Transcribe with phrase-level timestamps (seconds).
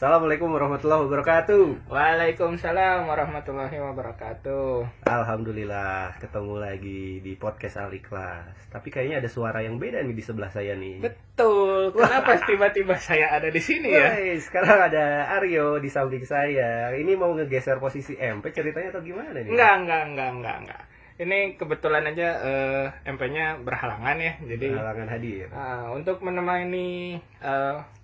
[0.00, 1.92] Assalamualaikum warahmatullahi wabarakatuh.
[1.92, 5.04] Waalaikumsalam warahmatullahi wabarakatuh.
[5.04, 8.72] Alhamdulillah ketemu lagi di podcast Al Ikhlas.
[8.72, 11.04] Tapi kayaknya ada suara yang beda nih di sebelah saya nih.
[11.04, 11.92] Betul.
[12.00, 14.16] Kenapa tiba-tiba saya ada di sini ya?
[14.16, 16.96] Woi, sekarang ada Aryo di samping saya.
[16.96, 19.52] Ini mau ngegeser posisi MP ceritanya atau gimana nih?
[19.52, 20.82] Enggak, enggak, enggak, enggak, enggak.
[21.20, 24.32] Ini kebetulan aja eh, MP-nya berhalangan ya.
[24.48, 25.52] Jadi Halangan hadir.
[25.52, 27.99] ah, untuk menemani eh,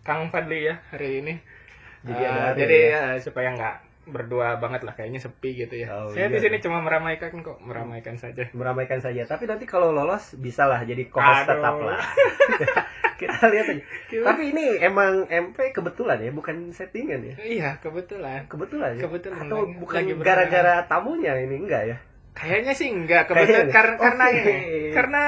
[0.00, 1.34] Kang Fadli ya hari ini.
[2.00, 3.00] Jadi ada Aryo jadi ya?
[3.12, 3.76] eh, supaya nggak
[4.10, 5.92] berdua banget lah kayaknya sepi gitu ya.
[5.92, 6.34] Oh, saya iya.
[6.34, 8.48] di sini cuma meramaikan kok, meramaikan saja.
[8.50, 9.22] Meramaikan saja.
[9.22, 12.00] Tapi nanti kalau lolos bisa lah jadi co-host tetap lah.
[13.20, 13.82] Kita lihat aja.
[14.08, 17.34] Tapi ini emang MP kebetulan ya, bukan settingan ya.
[17.36, 18.48] Iya, kebetulan.
[18.48, 19.02] Kebetulan ya?
[19.04, 21.96] Kebetulan, Atau lagi- bukan gara-gara tamunya ini enggak ya?
[22.32, 23.74] Kayaknya sih enggak kebetulan Kayaknya.
[23.76, 24.38] karena karena Oke.
[24.40, 24.56] ini
[24.96, 25.24] karena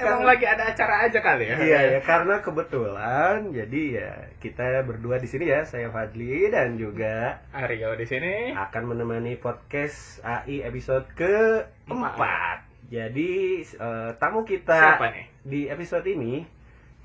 [0.00, 1.56] emang Karena- lagi ada acara aja kali ya.
[1.56, 7.44] Iya ya, karena kebetulan jadi ya kita berdua di sini ya, saya Fadli dan juga
[7.50, 8.50] Aryo di sini.
[8.50, 12.58] akan menemani podcast AI episode keempat.
[12.90, 13.30] Jadi
[13.62, 15.26] eh, tamu kita Siapa nih?
[15.40, 16.42] di episode ini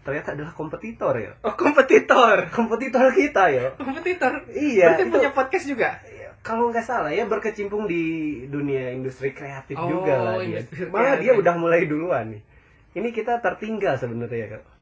[0.01, 1.33] ternyata adalah kompetitor ya.
[1.41, 2.49] Oh, kompetitor.
[2.49, 3.73] Kompetitor kita ya.
[3.73, 4.45] Kompetitor.
[4.49, 5.89] Iya, Berarti itu- punya podcast juga.
[6.41, 8.03] Kalau nggak salah ya berkecimpung di
[8.45, 10.61] dunia industri kreatif Oh, juga lah dia.
[10.93, 12.41] Malah dia udah mulai duluan nih.
[12.95, 14.74] Ini kita tertinggal sebenarnya kak.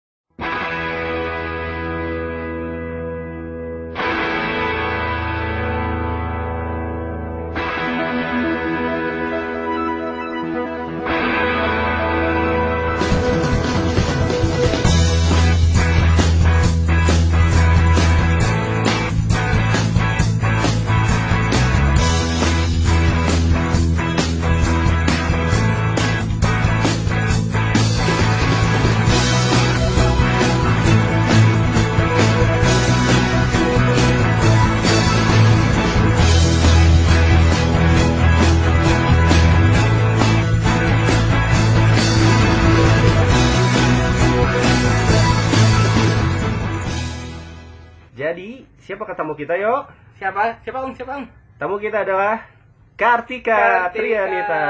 [49.34, 49.82] Ketemu kita yuk?
[50.22, 50.44] Siapa?
[50.62, 50.92] Siapa Om?
[50.94, 51.26] Siapa Om?
[51.58, 52.46] Tamu kita adalah
[52.94, 54.62] Kartika, Trianita.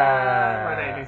[0.63, 1.03] Mana ini?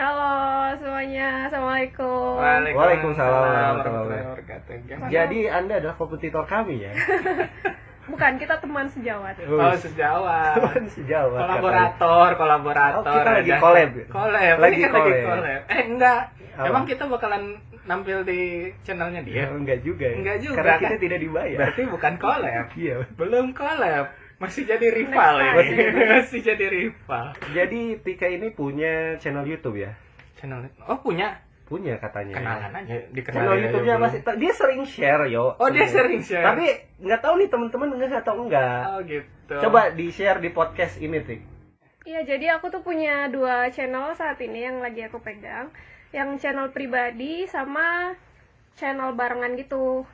[0.00, 0.32] Halo
[0.80, 2.40] semuanya, assalamualaikum.
[2.40, 4.74] Waalaikumsalam warahmatullahi wabarakatuh.
[4.88, 5.10] Gimana?
[5.12, 6.92] Jadi anda adalah kompetitor kami ya?
[8.12, 9.34] Bukan kita teman sejawat.
[9.44, 10.56] Oh, sejawat.
[10.56, 11.40] Teman sejawat.
[11.44, 13.02] kolaborator, kolaborator.
[13.04, 13.90] Oh, kita lagi collab.
[14.08, 14.56] Collab.
[14.56, 15.28] Lagi Ini kan lagi collab.
[15.28, 15.60] collab.
[15.68, 16.20] Eh, enggak.
[16.56, 16.64] Apa?
[16.72, 18.40] Emang kita bakalan nampil di
[18.82, 19.46] channelnya dia?
[19.46, 20.16] Ya, enggak juga ya.
[20.18, 20.82] Enggak juga, Karena kan?
[20.84, 21.58] kita tidak dibayar.
[21.62, 22.66] Berarti bukan collab.
[22.74, 22.96] Iya.
[23.14, 24.06] Belum collab.
[24.36, 25.48] Masih jadi rival ini.
[25.48, 25.96] time.
[26.20, 27.26] Masih jadi rival.
[27.56, 29.96] Jadi Tika ini punya channel YouTube ya?
[30.36, 32.38] Channel Oh, punya Punya katanya.
[32.38, 34.06] kenalan aja, dikenalin Channel YouTube-nya belum.
[34.06, 34.20] apa sih?
[34.38, 35.58] Dia sering share yo.
[35.58, 36.46] Oh, dia sering share.
[36.46, 36.62] Tapi
[37.02, 38.82] nggak tahu nih teman-teman nggak atau enggak.
[38.86, 39.54] Oh, gitu.
[39.66, 41.40] Coba di share di podcast ini Tik.
[42.06, 45.74] Iya, jadi aku tuh punya dua channel saat ini yang lagi aku pegang.
[46.14, 48.14] Yang channel pribadi sama
[48.76, 50.06] channel barengan gitu.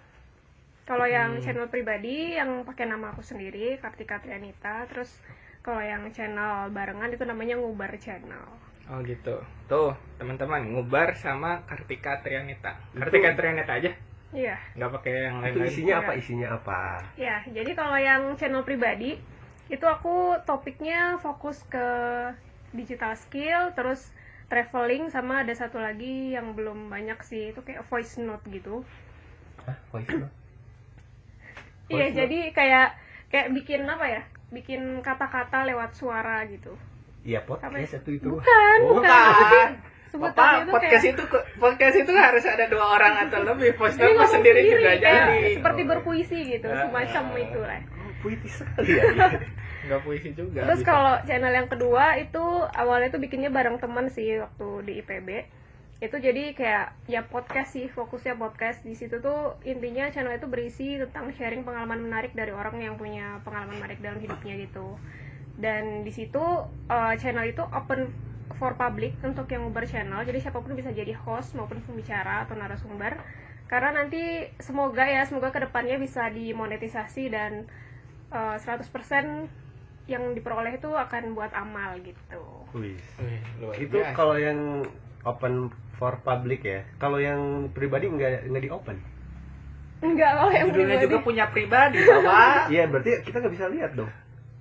[0.82, 1.42] Kalau yang Hmm.
[1.42, 5.22] channel pribadi yang pakai nama aku sendiri, Kartika Trianita, terus
[5.62, 8.46] kalau yang channel barengan itu namanya Ngubar Channel.
[8.90, 9.38] Oh, gitu.
[9.70, 12.74] Tuh, teman-teman, ngubar sama Kartika Trianita.
[12.90, 13.94] Itu- Kartika Trianita aja.
[14.34, 14.58] Iya.
[14.74, 15.70] Nggak pakai yang Itu lain-lain.
[15.70, 16.02] isinya Iya.
[16.02, 16.12] apa?
[16.18, 16.78] Isinya apa?
[17.14, 19.22] Ya, jadi kalau yang channel pribadi
[19.70, 21.86] itu aku topiknya fokus ke
[22.74, 24.10] digital skill, terus
[24.52, 28.84] traveling sama ada satu lagi yang belum banyak sih itu kayak voice note gitu.
[29.64, 29.80] Hah?
[29.88, 30.28] Voice note?
[31.92, 32.88] Iya, jadi kayak
[33.28, 34.22] kayak bikin apa ya?
[34.48, 36.72] Bikin kata-kata lewat suara gitu.
[37.20, 38.28] Iya podcast itu itu.
[38.32, 39.68] Bukan, Oh, bukan.
[40.12, 40.32] Bukan.
[40.32, 41.24] Apa itu podcast kayak itu
[41.56, 43.76] podcast itu harus ada dua orang atau lebih.
[43.76, 45.56] Voice note ngomong sendiri juga jadi.
[45.56, 46.88] seperti berpuisi gitu, Ah.
[46.88, 47.80] semacam itu lah.
[47.92, 49.04] Oh, puitis sekali ya.
[50.00, 50.64] Puisi juga.
[50.64, 50.88] Terus bisa.
[50.88, 55.28] kalau channel yang kedua itu awalnya tuh bikinnya bareng teman sih waktu di IPB.
[56.02, 58.82] Itu jadi kayak ya podcast sih, fokusnya podcast.
[58.82, 63.38] Di situ tuh intinya channel itu berisi tentang sharing pengalaman menarik dari orang yang punya
[63.46, 64.98] pengalaman menarik dalam hidupnya gitu.
[65.58, 66.42] Dan di situ
[66.90, 68.10] eh, channel itu open
[68.58, 70.22] for public untuk yang Uber channel.
[70.22, 73.18] Jadi siapa pun bisa jadi host maupun pembicara atau narasumber.
[73.70, 77.70] Karena nanti semoga ya, semoga ke depannya bisa dimonetisasi dan
[78.34, 79.61] eh, 100%
[80.04, 82.42] yang diperoleh itu akan buat amal gitu.
[82.72, 82.98] Wih.
[83.76, 84.82] Itu kalau yang
[85.22, 86.82] open for public ya.
[86.96, 87.40] Kalau yang
[87.70, 88.96] pribadi nggak nggak di open.
[90.00, 91.04] Enggak kalau yang judulnya pribadi.
[91.06, 92.62] juga punya pribadi, Bapak.
[92.74, 94.10] Iya berarti kita nggak bisa lihat dong.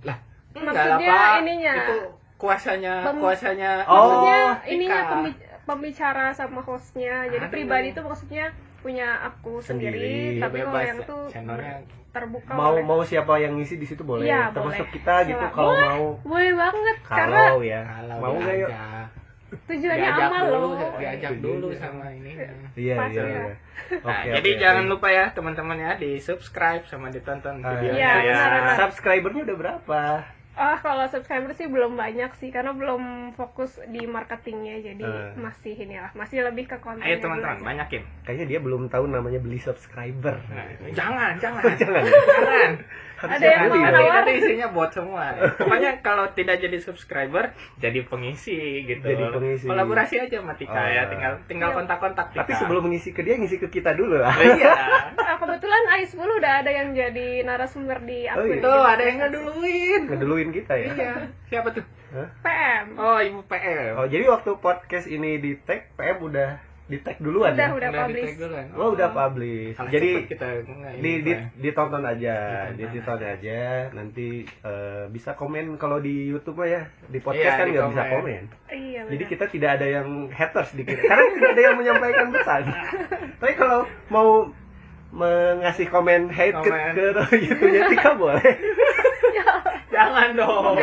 [0.03, 0.17] Lah,
[0.53, 1.31] Maksudnya Pak.
[1.41, 1.73] ininya.
[1.75, 1.97] Itu
[2.37, 7.25] kuasanya Pem- kuasanya Oh, maksudnya ininya pembi- pembicara sama hostnya.
[7.25, 7.49] Jadi Aduh.
[7.51, 8.45] pribadi itu maksudnya
[8.77, 9.93] punya aku Sendiri.
[9.93, 14.03] sendiri, tapi kalau yang tuh channelnya terbuka mau oleh- mau siapa yang ngisi di situ
[14.03, 14.93] boleh Iya, termasuk boleh.
[14.93, 15.85] kita gitu kalau boleh.
[15.85, 18.71] mau boleh banget karena kalau ya kalau mau nggak yuk
[19.51, 21.41] tujuannya diajak amal dulu loh diajak Iya.
[21.41, 23.07] dulu sama ini iya iya lah.
[23.09, 23.43] iya
[23.91, 27.91] Nah, Oke, jadi oke, jangan lupa ya teman-teman ya di subscribe sama ditonton Ah, videonya
[27.91, 28.39] Iya, ya.
[28.47, 28.75] benar.
[28.77, 30.01] subscribernya udah berapa
[30.61, 33.01] Ah, kalau subscriber sih belum banyak sih karena belum
[33.33, 35.33] fokus di marketingnya jadi Eh.
[35.35, 37.01] masih inilah masih lebih ke konten.
[37.01, 38.05] Ayo teman-teman banyakin.
[38.21, 40.61] kayaknya dia belum tahu namanya beli subscriber Nah,
[40.93, 42.71] jangan, jangan, jangan jangan.
[43.21, 43.83] Harus Ada yang mau dong.
[43.83, 44.13] nanti, nawar?
[44.17, 45.23] nanti isinya bot semua.
[45.55, 47.45] Pokoknya kalau tidak jadi subscriber,
[47.77, 49.05] jadi pengisi gitu.
[49.05, 49.65] Jadi pengisi.
[49.65, 50.87] Kolaborasi aja sama Tika Oh.
[50.87, 51.77] ya, tinggal tinggal Iya.
[51.77, 54.73] kontak-kontak tapi sebelum ngisi ke dia ngisi ke kita dulu lah Oh, iya.
[55.13, 58.63] Nah, kebetulan AI10 udah ada yang jadi narasumber di Oh, akun iya.
[58.63, 60.01] Tuh, ada yang ngeduluin.
[60.07, 61.13] ngeduluin kita ya Iya.
[61.45, 61.85] Siapa tuh?
[62.41, 62.85] PM.
[62.95, 63.91] Oh, Ibu PM.
[63.95, 66.49] oh jadi waktu podcast ini di tag PM udah
[66.91, 67.71] di tag duluan Udah, ya?
[67.71, 68.35] udah Udah publish.
[68.35, 68.65] duluan.
[68.73, 70.47] oh udah publish Kalah jadi kita
[70.97, 72.35] di, di ditonton aja
[72.69, 73.31] di Ditonton.
[73.31, 73.59] aja
[73.89, 78.03] nanti eh, bisa komen kalau di YouTube mah ya di podcast Iya, kan nggak bisa
[78.11, 78.41] komen.
[78.67, 79.31] Iya, jadi benar.
[79.31, 82.63] kita tidak ada yang haters di kita karena tidak ada yang menyampaikan pesan
[83.39, 84.51] tapi kalau mau
[85.09, 86.91] mengasih komen hate ke, Komen.
[86.93, 88.43] ke YouTube-nya Tika boleh
[89.91, 90.75] Jangan dong.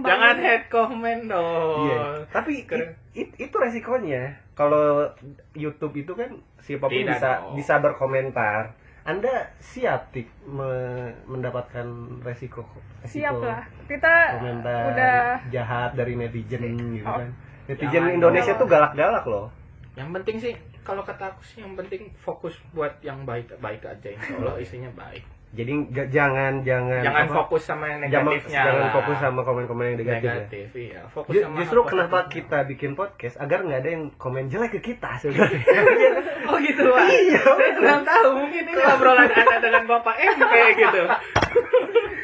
[0.00, 1.88] Jangan head comment dong.
[1.88, 2.00] Iya.
[2.28, 2.92] Tapi Keren.
[3.16, 4.36] it- it- itu resikonya.
[4.60, 5.08] Kalau
[5.54, 6.28] YouTube itu kan
[6.60, 7.56] siapa pun Tidak bisa dong.
[7.56, 8.76] bisa berkomentar.
[9.00, 11.88] Anda siap tik me- mendapatkan
[12.20, 12.68] resiko,
[13.00, 13.64] resiko Siap lah.
[13.88, 17.16] Kita komentar udah jahat dari netizen gitu Oh.
[17.16, 17.32] kan.
[17.64, 19.48] Netizen Jangan Indonesia tuh galak-galak loh.
[19.96, 24.36] Yang penting sih kalau kata aku sih yang penting fokus buat yang baik-baik aja insya
[24.36, 25.24] Allah isinya baik.
[25.50, 28.62] Jadi nggak- jangan jangan Jangan apa, fokus sama yang jangan, negatifnya.
[28.62, 28.92] jangan lah.
[28.94, 30.30] fokus sama komen-komen yang negatif, ya.
[30.30, 30.66] negatif.
[30.72, 34.70] Iya, fokus Ju- sama Justru kenapa kita bikin podcast agar nggak ada yang komen jelek
[34.72, 35.66] ke kita sebenarnya.
[36.46, 37.02] Oh gitu Pak.
[37.04, 37.42] Iya.
[37.42, 41.02] Saya kurang tahu mungkin ini obrolan Anda dengan Bapak M kayak gitu.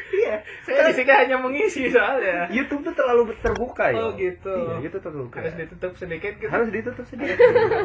[0.09, 0.35] Iya.
[0.61, 2.47] Saya di sini hanya mengisi soalnya.
[2.47, 3.99] YouTube tuh terlalu terbuka ya.
[4.01, 4.51] Oh, gitu.
[4.51, 5.37] Iya, YouTube terbuka.
[5.39, 6.47] Harus ditutup sedikit gitu.
[6.47, 7.37] Harus ditutup sedikit.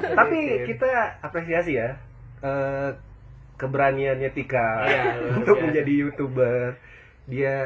[0.08, 0.86] Tapi kita
[1.20, 1.98] apresiasi ya
[2.40, 2.90] eh,
[3.62, 5.64] keberaniannya Tika Iya, luar untuk biasa.
[5.64, 6.64] menjadi YouTuber.
[7.24, 7.56] Dia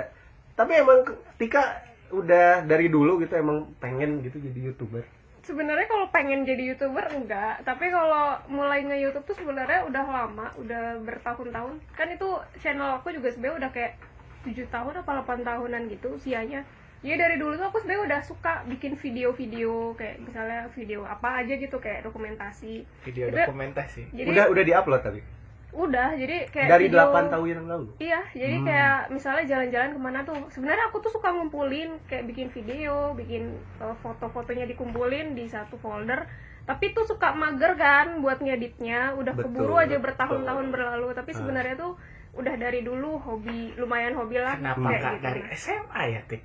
[0.52, 1.00] tapi emang
[1.34, 5.04] Tika udah dari dulu gitu emang pengen gitu jadi YouTuber.
[5.42, 10.50] sebenarnya kalau pengen jadi youtuber enggak tapi kalau mulai nge YouTube tuh sebenarnya udah lama
[10.56, 12.26] udah bertahun-tahun kan itu
[12.56, 13.94] channel aku juga sebenarnya udah kayak
[14.42, 16.66] tujuh tahun apa 8 tahunan gitu usianya
[16.98, 21.54] jadi dari dulu tuh aku sebenarnya udah suka bikin video-video kayak misalnya video apa aja
[21.54, 24.02] gitu kayak dokumentasi Video Itu- dokumentasi.
[24.12, 25.20] jadi udah udah diupload tapi
[25.72, 27.86] udah jadi kayak dari video- 8 tahun yang lalu.
[27.98, 28.66] Iya, jadi Hmm.
[28.66, 33.50] kayak misalnya jalan-jalan ke mana tuh, sebenarnya aku tuh suka ngumpulin kayak bikin video, bikin
[33.76, 36.24] uh, foto-fotonya dikumpulin di satu folder.
[36.64, 40.04] Tapi tuh suka mager kan buat ngeditnya, udah Betul, keburu aja betul.
[40.10, 41.08] bertahun-tahun berlalu.
[41.12, 41.36] Tapi Ah.
[41.36, 41.92] sebenarnya tuh
[42.34, 44.56] udah dari dulu hobi, lumayan hobi lah.
[44.56, 45.24] Kenapa kayak nggak gitu.
[45.24, 46.42] dari SMA ya, Tik?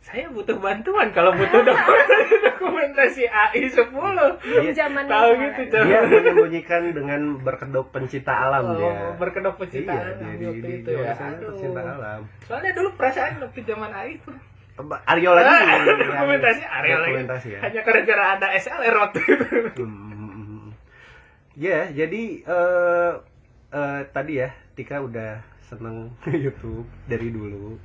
[0.00, 1.60] Saya butuh bantuan kalau butuh
[2.48, 3.92] dokumentasi, AI 10.
[3.92, 5.82] Belum zaman Tahu gitu, Cok.
[5.84, 9.12] Dia menyembunyikan dengan berkedok pencinta alam Oh, dia.
[9.14, 11.12] berkedok pecinta Iya, alam dia di, waktu di, itu ya.
[11.14, 12.20] pecinta alam.
[12.42, 14.32] Soalnya dulu perasaan waktu zaman AI itu
[14.80, 15.44] Aryo lagi.
[15.44, 17.20] Ah, dokumentasi Aryo lagi.
[17.52, 17.58] Ya.
[17.60, 19.44] hanya gara-gara ada SLR waktu itu.
[19.76, 20.72] Hmm.
[21.52, 23.12] Ya, jadi eh
[23.70, 27.76] eh, tadi ya Tika udah seneng YouTube dari dulu.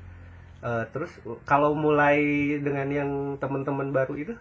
[0.66, 1.14] Eh, terus
[1.46, 2.18] kalau mulai
[2.58, 4.34] dengan yang teman-teman baru itu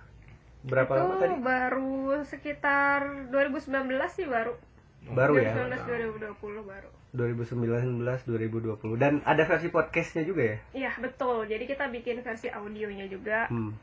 [0.64, 1.35] berapa itu lama tadi?
[1.45, 4.57] baru sekitar 2019 sih baru.
[5.12, 5.52] Baru ya.
[5.52, 6.88] 2019 2020 baru.
[7.12, 10.59] 2019 2020 dan ada versi podcastnya juga ya?
[10.73, 11.45] Iya, betul.
[11.45, 13.45] Jadi kita bikin versi audionya juga.
[13.52, 13.76] Hmm.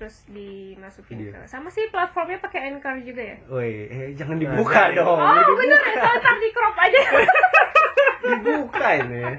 [0.00, 1.32] Terus dimasukin Video.
[1.34, 5.20] ke sama sih platformnya pakai Anchor juga ya Woi, eh, jangan dibuka Nah, dong.
[5.20, 7.00] oh bener ya ntar di crop aja
[8.22, 9.32] dibuka ini ya.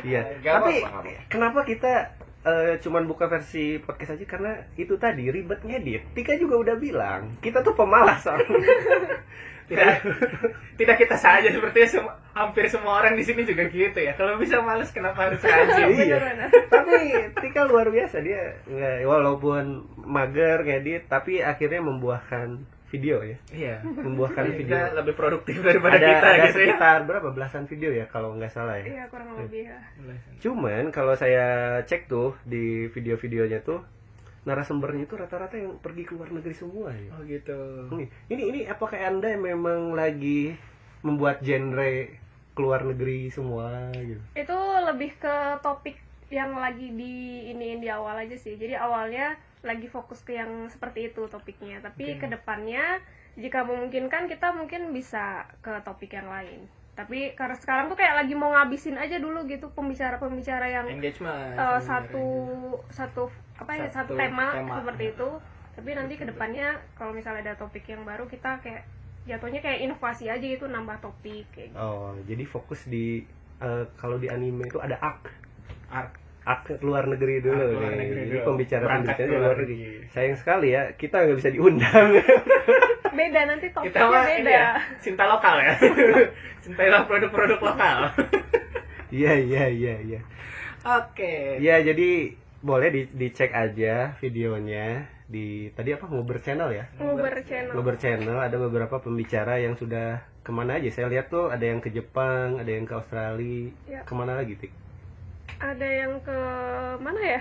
[0.00, 0.20] Iya.
[0.40, 1.28] Gak Tapi apa-apa, gak apa-apa.
[1.28, 1.92] kenapa kita
[2.40, 6.02] eh, cuman buka versi podcast aja karena itu tadi ribet ngedit.
[6.14, 8.24] Tika juga udah bilang, kita tuh pemalas.
[9.68, 10.00] tidak.
[10.74, 14.14] Tidak kita saja sepertinya sem- hampir semua orang di sini juga gitu ya.
[14.14, 16.48] Kalau bisa males kenapa harus rajin Iya.
[16.66, 16.96] tapi
[17.36, 19.64] Tika luar biasa dia nggak walaupun
[20.00, 23.36] mager ngedit tapi akhirnya membuahkan video ya.
[23.52, 23.76] iya.
[23.84, 24.72] Membuahkan video.
[24.72, 26.66] kita lebih produktif daripada Ada, kita ada gitu ya.
[26.72, 28.86] sekitar berapa belasan video ya kalau nggak salah ya.
[28.88, 29.76] iya kurang lebih ya.
[30.40, 31.46] Cuman kalau saya
[31.84, 33.84] cek tuh di video-videonya tuh
[34.48, 37.12] narasumbernya itu rata-rata yang pergi ke luar negeri semua ya.
[37.12, 37.60] oh gitu
[37.92, 40.56] Ini ini, ini apakah Anda memang lagi
[41.04, 42.08] membuat genre
[42.56, 44.18] keluar negeri semua gitu?
[44.34, 46.00] itu lebih ke topik
[46.32, 51.12] yang lagi di iniin di awal aja sih jadi awalnya lagi fokus ke yang seperti
[51.12, 52.24] itu topiknya tapi Oke.
[52.24, 53.00] ke depannya
[53.38, 56.66] jika memungkinkan kita mungkin bisa ke topik yang lain
[56.98, 61.78] tapi karena sekarang tuh kayak lagi mau ngabisin aja dulu gitu pembicara-pembicara yang engagement eh,
[61.78, 62.26] satu
[62.90, 64.82] satu apa ya Satu satu tema, tema.
[64.82, 65.28] seperti itu
[65.78, 68.82] tapi nanti ke depannya kalau misalnya ada topik yang baru kita kayak
[69.30, 71.78] jatuhnya kayak inovasi aja gitu nambah topik kayak gitu.
[71.78, 73.22] Oh, jadi fokus di
[73.62, 75.30] eh, kalau di anime itu ada arc.
[75.94, 76.18] Arc.
[76.42, 78.00] Arc luar negeri dulu Arc luar nih.
[78.02, 78.46] negeri Jadi dulu.
[78.50, 79.76] pembicara pembicara luar negeri.
[79.78, 80.10] negeri.
[80.10, 82.08] Sayang sekali ya, kita nggak bisa diundang.
[83.10, 85.74] beda nanti kita topiknya mah beda ini ya cinta lokal ya
[86.64, 87.98] cintailah produk-produk lokal
[89.08, 90.20] Iya, iya, iya, iya.
[90.84, 96.84] oke Iya, jadi boleh di- dicek aja videonya di tadi apa ngobrol channel ya?
[97.00, 100.92] nguber channel Ngobrol channel ada beberapa pembicara yang sudah ke mana aja?
[100.92, 104.00] Saya lihat tuh ada yang ke Jepang, ada yang ke Australia, Ya.
[104.04, 104.72] ke mana lagi tik?
[105.58, 106.38] ada yang ke
[107.00, 107.40] mana ya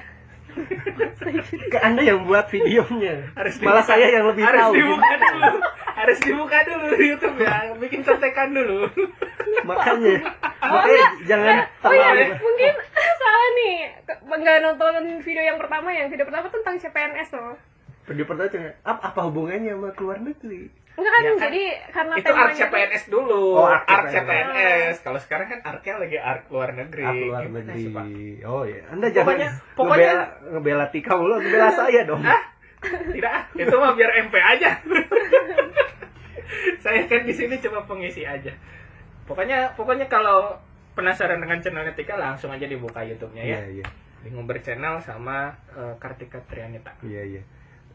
[1.67, 3.31] Ke anda yang buat videonya.
[3.33, 4.73] harus Malah dibuka- saya yang lebih harus tahu.
[4.73, 5.51] dibuka dulu.
[5.97, 7.55] Harus dibuka dulu di YouTube ya.
[7.75, 8.79] Bikin contekan dulu.
[9.63, 10.15] Makanya.
[10.57, 12.73] Makanya jangan oh iya terlalu mungkin
[13.17, 13.75] salah nih.
[14.27, 17.55] Nggak nonton video yang pertama yang video pertama tentang CPNS loh.
[18.07, 20.71] Pertanyaan cuma, apa, apa hubungannya sama keluar negeri?
[20.97, 21.63] Enggak kan Ya kan, jadi
[21.93, 23.43] karena itu arc temanya CPNS dulu.
[23.53, 24.17] Oh, arc arc CPNS.
[24.17, 27.03] CPNS kalau sekarang kan arcnya lagi arc luar negeri.
[27.05, 27.83] Apa luar Gimana negeri?
[27.93, 28.05] Pak?
[28.43, 32.21] Oh ya, anda jangan Pokoknya- pokoknya- ngebela, ngebela Tika mulu, ngebela saya dong.
[33.09, 34.69] tidak ah, itu mah biar MP aja.
[36.79, 38.53] Saya kan di sini cuma pengisi aja.
[39.27, 40.55] Pokoknya pokoknya kalau
[40.95, 43.57] penasaran dengan channelnya Tika langsung aja dibuka YouTube-nya ya.
[43.59, 43.85] Iya iya.
[44.23, 46.95] Di Ngumber channel sama eh, Kartika Trianita.
[47.03, 47.41] Iya iya.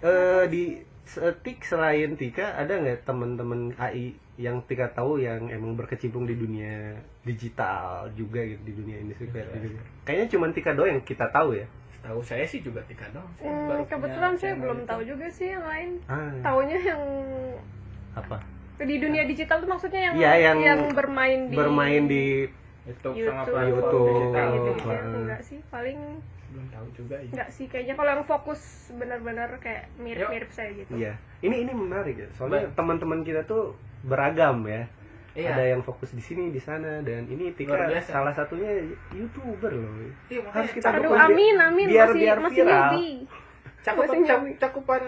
[0.03, 0.65] Eh di
[1.13, 6.95] Tik selain Tika ada nggak teman-teman AI yang Tika tahu yang emang berkecimpung di dunia
[7.23, 9.83] digital juga gitu di dunia industri kreatif juga.
[10.03, 11.67] Kayaknya cuma Tika doang yang kita tahu ya.
[12.03, 14.89] tahu saya sih juga Tika saya Hmm, baru kebetulan saya belum itu.
[14.91, 17.03] tahu juga sih yang lain Ah, taunya yang
[18.13, 18.37] apa?
[18.83, 22.25] di dunia digital tuh maksudnya yang Iya, yang bermain di Bermain di
[22.83, 24.09] YouTube, sama YouTube, platform YouTube.
[24.11, 25.99] digital gitu gitu enggak sih paling
[26.53, 30.93] belum tahu juga ya enggak sih kayaknya kalau yang fokus benar-benar kayak mirip-mirip saya gitu
[30.93, 31.17] Iya.
[31.41, 32.29] Ini ini menarik ya.
[32.33, 34.87] Soalnya teman-teman kita tuh beragam ya.
[35.33, 38.13] iya Ada yang fokus di sini, di sana dan ini Tika biasa.
[38.13, 39.91] salah satunya YouTuber loh.
[40.29, 42.91] Iya, makanya Harus kita aduh amin amin biar- masih biar masih viral.
[43.81, 44.19] cakupan
[44.57, 45.03] cakupan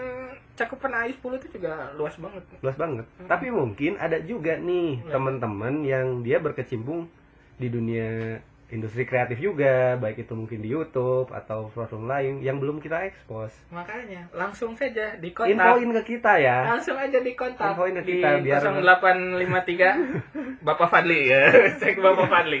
[0.53, 3.05] cakupan AI 10 itu juga luas banget Luas banget.
[3.13, 3.27] Hmm.
[3.27, 5.11] Tapi mungkin ada juga nih Iya.
[5.13, 7.07] teman-teman yang dia berkecimpung
[7.55, 12.77] di dunia industri kreatif juga, baik itu mungkin di YouTube atau platform lain yang belum
[12.77, 13.53] kita ekspos.
[13.69, 16.65] makanya langsung saja di kontak Infoin ke kita ya.
[16.67, 20.25] langsung aja di kontak Infoin ke di kita, biar- 0853
[20.67, 21.41] Bapak Fadli ya
[21.79, 22.59] cek Bapak Fadli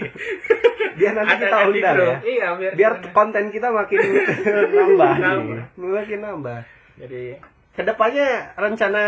[0.95, 2.15] Biar nanti Ada kita di undang ya.
[2.23, 3.99] iya biar Biar konten kita makin
[4.77, 5.19] nambah, nih.
[5.19, 5.59] Nambah.
[5.75, 6.59] makin nambah.
[6.97, 7.23] jadi
[7.71, 9.03] Ke depannya rencana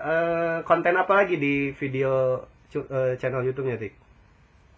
[0.00, 2.40] eh, konten apa lagi di video
[2.70, 3.92] eh, channel YouTube-nya, Tik?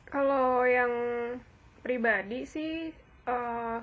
[0.07, 0.90] kalau yang
[1.80, 2.92] pribadi sih
[3.26, 3.78] eh,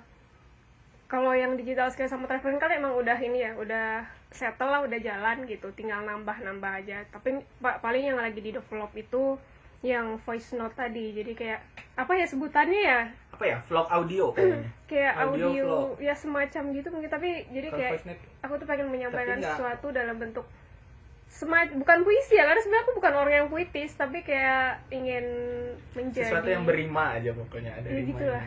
[1.08, 5.00] kalau yang digital skill sama traveling kan emang udah ini ya udah settle lah udah
[5.00, 5.72] jalan gitu.
[5.72, 7.00] Tinggal nambah nambah aja.
[7.08, 9.40] Tapi pa- paling yang lagi di develop itu
[9.80, 11.16] yang voice note tadi.
[11.16, 11.64] Jadi kayak
[11.96, 13.02] apa ya sebutannya ya?
[13.32, 13.58] Apa ya?
[13.64, 14.68] Vlog audio kayaknya.
[14.92, 16.00] Kayak Audio audio, vlog.
[16.00, 17.12] ya semacam gitu mungkin.
[17.12, 18.00] Tapi jadi Bukan kayak
[18.44, 20.44] aku tuh pengen menyampaikan sesuatu dalam bentuk
[21.30, 25.26] semacam bukan puisi ya karena sebenarnya aku bukan orang yang puitis tapi kayak ingin
[25.92, 28.10] menjadi sesuatu yang berima aja pokoknya ada Ya, rimanya.
[28.10, 28.46] gitulah.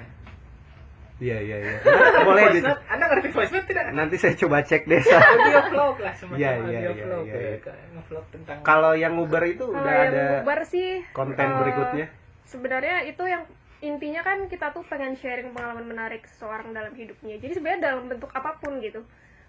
[1.21, 1.77] Iya, iya, iya.
[2.25, 5.05] Boleh di- note anda ngerti voice note tidak nanti saya coba cek deh.
[5.05, 7.73] audio vlog lah semacam Iya, iya, audio iya, vlog ya iya.
[7.93, 12.07] nge-vlog tentang Kalau yang Uber itu kalau udah yang ada bubar sih konten eh, berikutnya.
[12.43, 13.45] sebenarnya itu yang
[13.81, 18.29] intinya kan kita tuh pengen sharing pengalaman menarik seseorang dalam hidupnya jadi sebenarnya dalam bentuk
[18.31, 19.05] apa pun gitu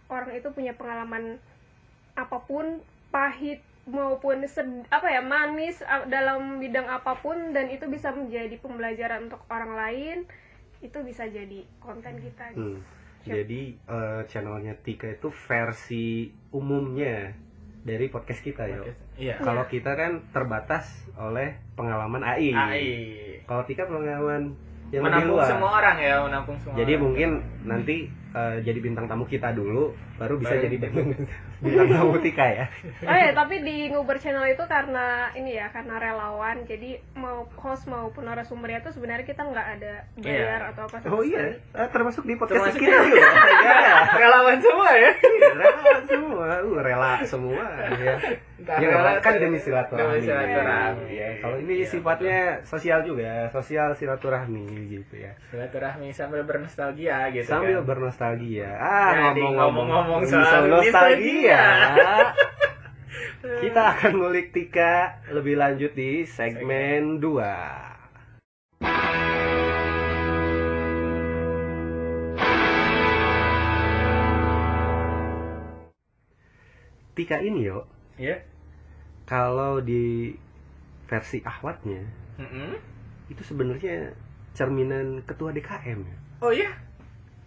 [0.06, 1.40] orang itu punya pengalaman
[2.14, 8.10] apa pun pahit maupun sed- apa ya manis dalam bidang apa pun dan itu bisa
[8.10, 10.18] menjadi pembelajaran untuk orang lain
[10.80, 12.78] itu bisa jadi konten kita gitu.
[12.78, 12.82] Hmm.
[13.22, 17.30] Jadi eh, channelnya Tika itu versi umumnya
[17.82, 18.82] dari podcast kita ya.
[19.16, 22.50] iya Kalau kita kan terbatas oleh pengalaman AI.
[22.50, 22.86] AI
[23.46, 24.54] Kalau Tika pengalaman
[24.90, 25.48] yang lebih menampung luas.
[25.48, 27.04] semua orang ya menampung semua Jadi orang.
[27.04, 27.30] mungkin
[27.64, 27.98] nanti
[28.32, 31.12] eh, jadi bintang tamu kita dulu, baru bisa Baru jadi bintang
[31.60, 32.66] bintang tamu Tika ya.
[33.04, 36.64] Oh ya, tapi di Nguber Channel itu karena ini ya, karena relawan.
[36.64, 40.72] Jadi mau host maupun narasumbernya itu sebenarnya kita nggak ada bayar Iya.
[40.72, 43.20] atau apa sama Oh iya, eh, termasuk di podcast Termasuk kita juga.
[43.84, 43.98] ya.
[44.16, 45.12] relawan semua ya
[45.52, 48.16] Rela semua, uh, rela semua ya.
[48.58, 50.08] Entah Ya rela kan demi silaturahmi.
[50.16, 51.06] demi silaturahmi.
[51.12, 51.88] Ya, kalau ini Iya.
[51.90, 55.36] sifatnya sosial juga, sosial silaturahmi gitu ya.
[55.52, 57.88] silaturahmi sambil bernostalgia gitu Sambil kan.
[57.88, 58.72] bernostalgia.
[58.80, 61.64] Ah, ngomong-ngomong soal nostalgia.
[63.42, 67.92] Kita akan ngulik Tika lebih lanjut di segmen 2.
[77.12, 78.40] Tika ini yo, Iya.
[79.28, 80.32] kalau di
[81.08, 82.08] versi ahwatnya
[82.40, 82.72] Mm-mm.
[83.28, 84.16] itu sebenarnya
[84.56, 86.18] cerminan ketua DKM ya.
[86.42, 86.72] Oh iya.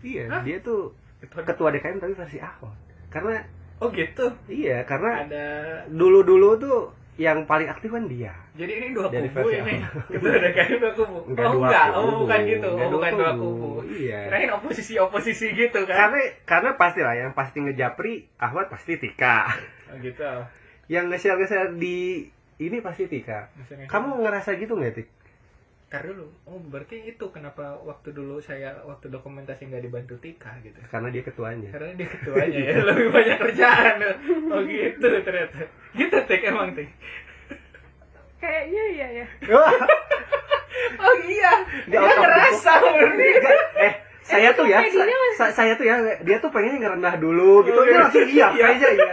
[0.04, 0.42] Iya, Hah?
[0.44, 0.92] dia tuh
[1.25, 2.76] ada- ketua DKM tapi versi ahwat.
[3.08, 3.40] Karena
[3.76, 4.28] Oh gitu.
[4.46, 5.46] iya, karena Ada.
[5.88, 6.78] dulu-dulu tuh
[7.14, 8.30] yang paling aktif kan dia.
[8.54, 9.82] Jadi ini dua Dari kubu ini.
[10.14, 11.18] ada kayak dua kubu.
[11.26, 11.87] Enggak oh dua enggak.
[11.88, 11.99] kubu.
[11.99, 12.68] Oh bukan gitu.
[12.68, 13.70] Enggak Oh bukan dua kubu.
[13.88, 14.20] Iya.
[14.25, 15.96] Kirain oposisi-oposisi gitu kan.
[15.96, 19.49] Karena karena pasti lah yang pasti ngejapri Ahmad pasti Tika.
[19.88, 20.30] Oh gitu.
[20.87, 23.50] Yang nge-share-nge-share di ini pasti Tika.
[23.87, 25.08] Kamu ngerasa gitu nggak Tik?
[25.87, 26.26] Ntar dulu.
[26.45, 30.75] Oh berarti itu kenapa waktu dulu saya waktu dokumentasi nggak dibantu Tika gitu.
[30.85, 31.71] Karena dia ketuanya.
[31.71, 33.95] Karena dia ketuanya ya lebih banyak kerjaan.
[34.49, 35.59] Oh gitu ternyata.
[35.93, 36.91] Gitu Tik emang Tik.
[38.37, 39.26] Kayaknya iya ya.
[40.97, 41.53] Oh iya.
[41.87, 43.29] Dia the ngerasa berarti.
[43.79, 45.07] eh saya tuh ya, sa-
[45.38, 47.79] sa- saya tuh ya, dia tuh pengen ngerendah dulu gitu.
[47.79, 48.67] Dia langsung iya, Iya.
[48.75, 49.12] kayaknya iya.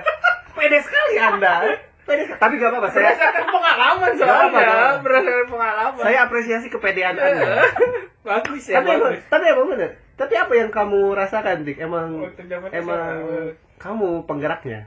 [0.51, 1.53] Pede sekali Anda.
[2.09, 4.35] Tapi gak apa-apa, saya Berdasarkan pengalaman soalnya.
[4.49, 5.01] apa-apa.
[5.05, 6.01] Berdasarkan pengalaman.
[6.01, 7.51] saya apresiasi kepedean Anda.
[8.27, 9.23] bagus ya tapi emang, bagus.
[9.29, 9.91] tapi emang bener.
[10.17, 11.77] Tapi apa yang kamu rasakan, Dik?
[11.81, 13.13] Emang zaman emang
[13.81, 14.85] kamu penggeraknya?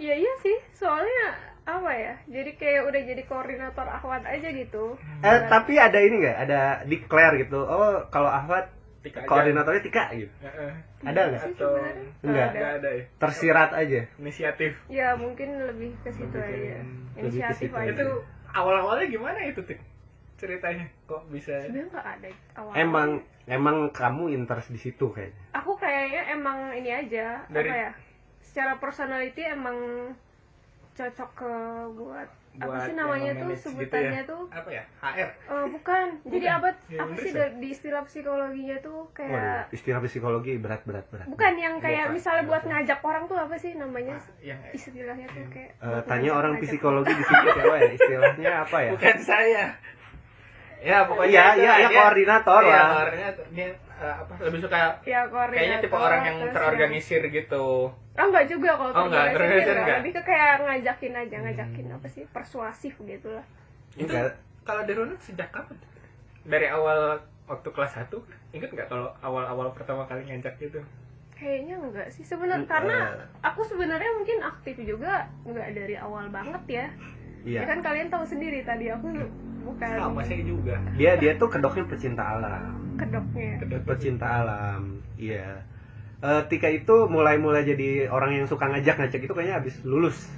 [0.00, 1.36] Iya iya sih, soalnya
[1.68, 2.14] apa ya?
[2.26, 4.98] Jadi kayak udah jadi koordinator akhwat aja gitu.
[5.22, 6.36] Eh, tapi ada ini nggak?
[6.48, 7.60] Ada declare gitu.
[7.62, 8.32] Oh, kalau
[9.00, 9.28] Tika aja.
[9.28, 10.32] koordinatornya Tika gitu.
[10.42, 10.72] Heeh.
[11.00, 11.42] Ada nggak?
[11.42, 11.72] sih Atau.
[12.20, 12.46] Enggak.
[12.52, 12.58] Ada.
[12.60, 13.04] Nggak ada ya.
[13.16, 14.00] Tersirat aja.
[14.20, 14.72] Inisiatif.
[14.92, 16.80] Ya mungkin lebih ke situ aja.
[17.16, 17.92] Inisiatif situ aja.
[17.96, 18.08] Itu
[18.52, 19.80] awal-awalnya gimana itu Tik?
[20.36, 22.72] Ceritanya kok bisa Sebenarnya nggak ada awal.
[22.76, 23.08] Emang
[23.44, 25.40] emang kamu interest di situ kayaknya.
[25.56, 27.92] Aku kayaknya emang ini aja Dari- apa ya?
[28.40, 29.76] Secara personality emang
[30.90, 31.52] cocok ke
[31.96, 32.28] buat,
[32.60, 34.28] apa sih namanya tuh memanage gitu sebutannya ya?
[34.28, 34.82] tuh apa ya?
[35.00, 35.28] HR.
[35.30, 36.06] Eh, bukan.
[36.20, 36.52] Jadi Bukan.
[36.52, 41.26] apa Ya, apa sih di istilah psikologinya tuh Waduh, kayak istilah psikologi berat berat berat.
[41.26, 42.16] bukan yang kayak Bukan.
[42.16, 44.16] misalnya buat ngajak orang tuh apa sih namanya?
[44.38, 48.90] Yang Istilahnya tuh kayak buat tanya orang psikologi di situ ya, istilahnya apa ya?
[48.92, 49.64] bukan saya.
[50.80, 52.88] Ya pokoknya Iya, itu iya, lah, iya dia- koordinator iya, lah.
[52.90, 53.44] koordinator.
[53.50, 53.68] Dia
[54.00, 57.66] eh, apa lebih suka Ya, kayaknya tipe orang yang terorganisir gitu.
[57.92, 59.82] Oh enggak juga kalau Oh, enggak, terorganisir enggak.
[59.82, 59.98] enggak.
[60.00, 62.24] Lebih ke kayak ngajakin aja, ngajakin apa sih?
[62.26, 63.44] Persuasif gitu lah.
[63.92, 64.40] Itu Enggak.
[64.62, 65.76] kalau di Runa sejak kapan?
[66.42, 68.16] Dari awal waktu kelas 1
[68.50, 70.80] inget nggak kalau awal-awal pertama kali ngajak gitu?
[71.30, 73.24] Kayaknya enggak sih sebenarnya Hmm, karena eh.
[73.42, 76.86] aku sebenarnya mungkin aktif juga enggak dari awal banget ya.
[77.42, 77.60] Iya.
[77.60, 79.08] Ya kan kalian tahu sendiri tadi aku
[79.62, 80.76] bukan Sama saya juga.
[80.94, 82.74] Dia dia tuh kedoknya pecinta alam.
[82.96, 83.50] kedoknya.
[83.82, 85.00] Pecinta alam.
[85.14, 85.64] Iya.
[86.20, 90.28] Eh, Tika itu mulai-mulai jadi orang yang suka ngajak-ngajak itu kayaknya habis lulus.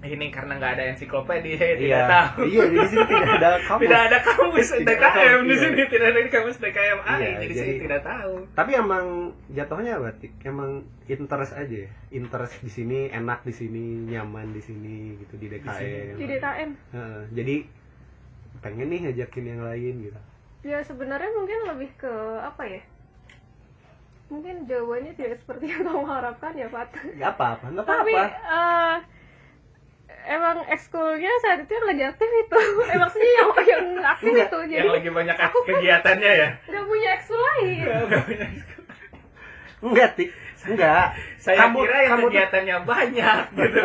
[0.00, 1.78] Ini karena nggak ada ensiklopedia saya Iya.
[1.78, 2.40] tidak tahu.
[2.44, 3.80] Iya, di sini tidak ada kamu.
[3.84, 5.60] Tidak ada kamus Tidak DKM tahu, di iya.
[5.60, 8.34] sini, tidak ada kamus DKM AI, Iya, jadi, jadi- saya tidak tahu.
[8.52, 9.04] Tapi emang
[9.48, 10.10] jatuhnya apa?
[10.14, 10.32] Tik?
[10.42, 10.70] Emang
[11.06, 11.90] interest aja ya.
[12.10, 16.16] Interest di sini, enak di sini, nyaman di sini gitu di DKM.
[16.16, 16.70] Di DKM.
[16.90, 17.56] Heeh, jadi
[18.64, 20.20] pengen nih ngajakin yang lain gitu.
[20.64, 22.08] Ya sebenarnya mungkin lebih ke
[22.40, 22.80] apa ya?
[24.32, 26.88] Mungkin jawabannya tidak seperti yang kamu harapkan ya, Pat.
[26.96, 28.40] Gak apa-apa, nggak Tapi apa-apa.
[28.48, 28.96] eh,
[30.32, 32.58] emang ekskulnya saat itu yang lagi aktif itu.
[32.90, 34.58] Eh maksudnya yang yang aktif itu.
[34.64, 35.36] Jadi Yang lagi banyak
[35.68, 36.48] kegiatannya ya.
[36.64, 37.84] nggak punya ekskul lain.
[37.84, 38.46] Nggak punya.
[39.84, 40.30] Enggak, Tik.
[40.64, 41.12] Enggak.
[41.36, 43.82] Saya Kamu- kira yang kamu tuh- kegiatannya banyak gitu.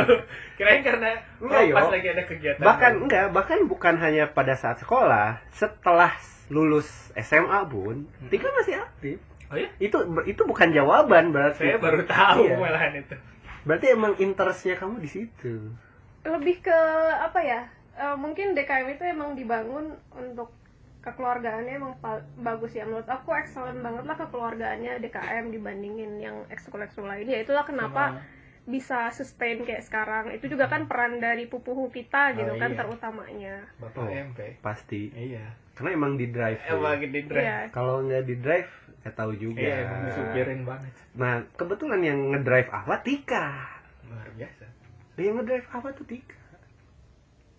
[0.55, 2.63] Kirain karena Enggak, oh, pas lagi ada kegiatan.
[2.63, 6.15] Bahkan enggak, bahkan bukan hanya pada saat sekolah, setelah
[6.47, 9.19] lulus SMA pun, Tika masih aktif.
[9.47, 9.67] Oh ya?
[9.77, 11.67] Itu itu bukan jawaban berarti.
[11.67, 12.55] Saya baru tahu Iya.
[12.55, 13.15] malahan itu.
[13.61, 15.75] Berarti emang interestnya kamu di situ.
[16.21, 16.79] Lebih ke
[17.19, 17.61] apa ya?
[17.91, 20.55] eh, mungkin DKM itu emang dibangun untuk
[20.99, 21.93] kekeluargaannya emang
[22.37, 27.63] bagus ya menurut aku excellent banget lah kekeluargaannya DKM dibandingin yang ekskul-ekskul lain ya itulah
[27.63, 32.59] kenapa Sama- bisa sustain kayak sekarang itu juga kan peran dari pupuhu kita gitu Oh,
[32.59, 32.77] kan iya.
[32.77, 34.11] terutamanya Bapak Oh.
[34.11, 34.39] MP.
[34.59, 35.09] Pasti.
[35.09, 35.57] Iya.
[35.73, 36.59] Karena emang di drive.
[36.59, 36.75] ya.
[36.75, 37.47] Emang di drive.
[37.47, 37.59] Iya.
[37.71, 39.57] Kalau nggak di drive, ya tahu juga.
[39.57, 40.91] Iya, emang disupirin banget.
[41.15, 43.47] Nah, kebetulan yang ngedrive Ahmad Tika.
[44.05, 44.65] Luar biasa.
[45.15, 46.37] Yang ngedrive Ahmad tuh Tika.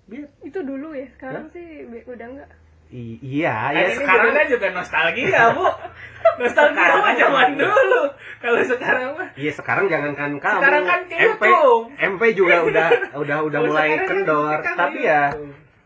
[0.06, 2.50] Biar itu dulu ya sekarang sih be- udah enggak
[2.90, 5.62] I- iya, Kan ya sekarang judulnya juga nostalgia, Bu.
[6.42, 8.02] nostalgia mah zaman dulu.
[8.36, 10.58] Kalau sekarang mah Iya sekarang jangankan kamu.
[10.58, 11.84] Sekarang kan MP YouTube.
[11.94, 14.58] MP juga udah udah udah mulai kan kendor.
[14.58, 15.30] kan Tapi ya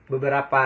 [0.08, 0.64] beberapa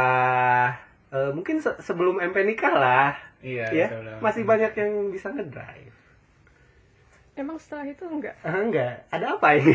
[1.08, 5.94] eh, mungkin se- sebelum MP nikah lah, Iya, ya masih banyak yang bisa ngedrive.
[7.38, 8.34] Emang setelah itu enggak?
[8.40, 8.94] Ah, enggak.
[9.08, 9.74] Ada apa ini?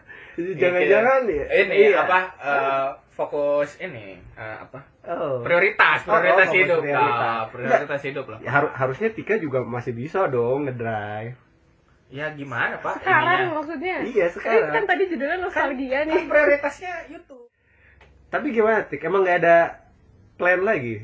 [0.60, 1.44] Jangan-jangan ya?
[1.56, 1.98] ini Iya.
[2.00, 4.78] apa eh, fokus ini eh, apa?
[5.02, 5.40] Oh.
[5.40, 6.78] prioritas Oh, oh, prioritas fokus hidup.
[6.80, 7.16] prioritas.
[7.16, 8.38] lah prioritas hidup lah.
[8.38, 11.38] Ya, haru- harusnya Tika juga masih bisa dong ngedrive.
[12.06, 13.00] Ya gimana pak?
[13.00, 13.54] Sekarang ininya?
[13.56, 13.96] maksudnya?
[14.00, 14.62] Iya, sekarang.
[14.62, 16.14] Kan- kan tadi judulnya nostalgia nih.
[16.14, 17.46] kan prioritasnya YouTube.
[18.32, 19.02] Tapi gimana Tik?
[19.02, 19.56] Emang nggak ada
[20.36, 21.02] plan lagi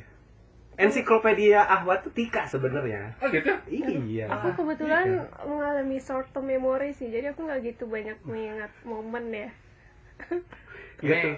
[0.74, 5.04] ensiklopedia Ahwat tuh Tika sebenarnya oh gitu iya aku kebetulan
[5.42, 9.48] mengalami short term memory sih jadi aku nggak gitu banyak mengingat momen ya
[10.98, 11.10] Gitu.
[11.10, 11.34] ini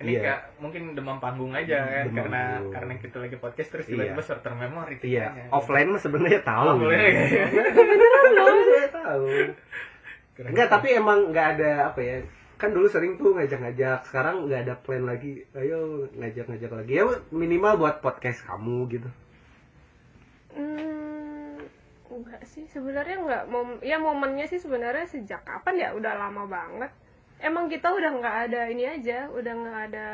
[0.00, 0.20] ini Iya.
[0.22, 2.72] nggak mungkin demam panggung aja kan Demam karena panggung.
[2.72, 3.92] karena kita lagi podcast terus Iya.
[3.92, 5.44] tiba-tiba short term memory iya tikanya.
[5.50, 6.98] offline mah sebenarnya tahu Oh, boleh.
[7.76, 9.24] beneran loh saya tahu
[10.40, 12.16] enggak tapi emang nggak ada apa ya
[12.60, 15.40] kan dulu sering tuh ngajak-ngajak sekarang nggak ada plan lagi.
[15.56, 16.92] Ayo ngajak-ngajak lagi.
[17.00, 19.08] Ya minimal buat podcast kamu gitu.
[20.52, 21.64] Hmm,
[22.12, 22.68] enggak sih.
[22.68, 25.88] Sebenarnya enggak mom ya momennya sih sebenarnya sejak kapan ya?
[25.96, 26.92] Udah lama banget.
[27.40, 30.08] Emang kita udah nggak ada ini aja udah nggak ada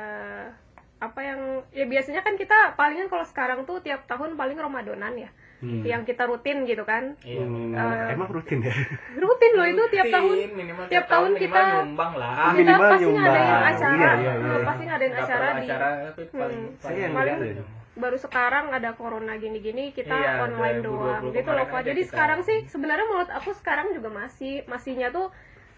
[0.97, 1.41] apa yang
[1.77, 5.81] ya biasanya kan kita palingan kalau sekarang tuh tiap tahun paling Ramadanan ya Hmm.
[5.83, 8.75] yang kita rutin gitu kan Iya, Hmm, Eh, emang rutin ya
[9.25, 13.25] rutin loh itu tiap tahun minimal tiap tahun kita- nyumbang lah kita minimal pasti nyumbang.
[13.25, 14.59] ngadain acara Iya, iya, iya.
[14.63, 17.15] Pasti ngadain Nggak acara di acara tapi paling Hmm.
[17.15, 21.81] Paling- baru sekarang ada corona gini-gini kita Iya, online 2020 doang gitu loh Pak.
[21.83, 25.33] Jadi kita- sekarang sih sebenarnya menurut aku sekarang juga masih masihnya tuh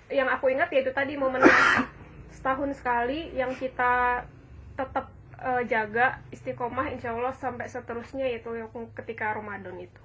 [0.08, 1.38] yang aku ingat yaitu tadi momen
[2.34, 4.26] setahun sekali yang kita
[4.74, 10.02] tetap eh, jaga istiqomah insya Allah sampai seterusnya yaitu yang ketika Ramadan itu.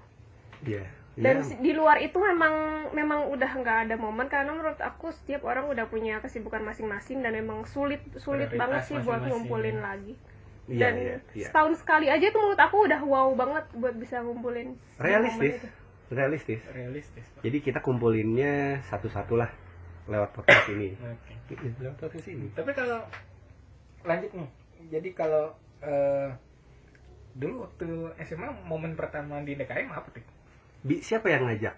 [0.63, 0.85] Iya.
[1.13, 1.61] Dan Iya.
[1.61, 5.85] di luar itu memang memang udah nggak ada momen karena menurut aku setiap orang udah
[5.85, 10.17] punya kesibukan masing-masing dan memang sulit sulit Prioritas banget sih buat ngumpulin lagi
[10.63, 11.45] Iya, dan iya, iya.
[11.51, 15.59] setahun sekali aja itu menurut aku udah wow banget buat bisa ngumpulin realistis
[16.07, 17.43] realistis realistis Pak.
[17.43, 19.51] jadi kita kumpulinnya satu-satu lah
[20.07, 21.59] lewat podcast ini Oke.
[21.83, 23.03] lewat podcast ini tapi kalau
[24.07, 24.47] lanjut nih
[24.89, 26.29] jadi kalau eh,
[27.33, 27.87] dulu waktu
[28.21, 30.23] SMA momen pertama di DKM apa tuh?
[30.81, 31.75] Bi, siapa yang ngajak?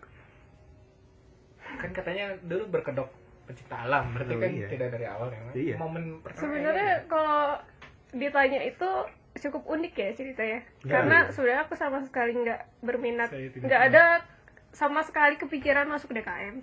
[1.76, 3.10] Kan katanya dulu berkedok
[3.46, 4.68] pecinta alam berarti Oh, kan iya.
[4.68, 5.76] tidak dari awal ya Iya.
[5.78, 7.62] momen pertama sebenarnya kalau
[8.10, 8.90] ditanya itu
[9.38, 11.32] cukup unik ya ceritanya Ya, karena iya.
[11.32, 13.30] sebenarnya aku sama sekali nggak berminat.
[13.32, 14.06] Nggak ada
[14.72, 16.60] sama sekali kepikiran masuk DKM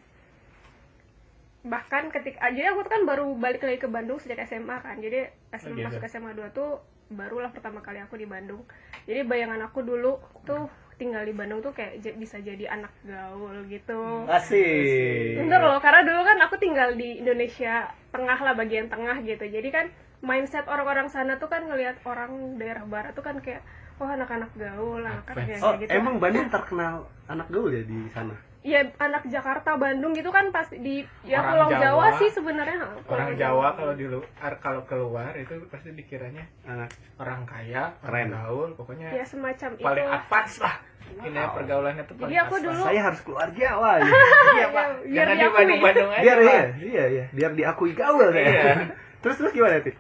[1.62, 5.31] bahkan ketika aja aku tuh kan baru balik lagi ke Bandung sejak SMA kan jadi
[5.55, 5.87] SMA Oh, gitu.
[5.87, 8.66] masuk SMA 2 tuh barulah pertama kali aku di Bandung
[9.07, 10.66] jadi bayangan aku dulu tuh
[10.98, 16.20] tinggal di Bandung tuh kayak bisa jadi anak gaul gitu asik Bener loh, karena dulu
[16.22, 19.42] kan aku tinggal di Indonesia tengah lah, bagian tengah gitu.
[19.42, 19.87] Jadi kan
[20.22, 23.64] mindset orang-orang sana tuh kan ngelihat orang daerah barat tuh kan kayak,
[23.98, 25.90] wah anak-anak gaul, anak-anak oh gitu.
[25.90, 30.79] emang Bandung terkenal anak gaul ya di sana Iya, anak Jakarta, Bandung gitu kan pasti
[30.79, 32.79] di ya Orang Pulau Jawa, Jawa, sih sebenarnya.
[33.05, 38.31] orang Jawa kalau di luar kalau keluar itu pasti dikiranya anak orang kaya Keren.
[38.31, 39.83] gaul pokoknya ya semacam itu.
[39.83, 40.79] paling advance lah
[41.12, 41.53] ini Wow.
[41.53, 44.07] pergaulannya tuh Jadi paling aku dulu- saya harus keluar Jawa ya.
[44.57, 45.57] iya pak biar jangan di diakui.
[45.59, 48.75] Bandung Bandung aja biar ya iya iya biar diakui gaul Iya.
[49.20, 49.94] terus terus gimana sih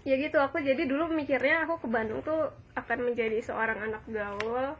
[0.00, 4.76] Ya gitu, aku jadi dulu mikirnya aku ke Bandung tuh akan menjadi seorang anak gaul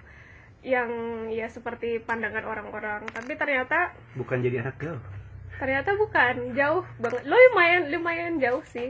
[0.63, 0.89] yang
[1.27, 3.05] ya seperti pandangan orang-orang.
[3.07, 5.01] Tapi ternyata bukan jadi anak gaul.
[5.53, 6.35] ternyata bukan.
[6.53, 7.21] Jauh banget.
[7.23, 8.89] Lo lumayan lumayan jauh sih.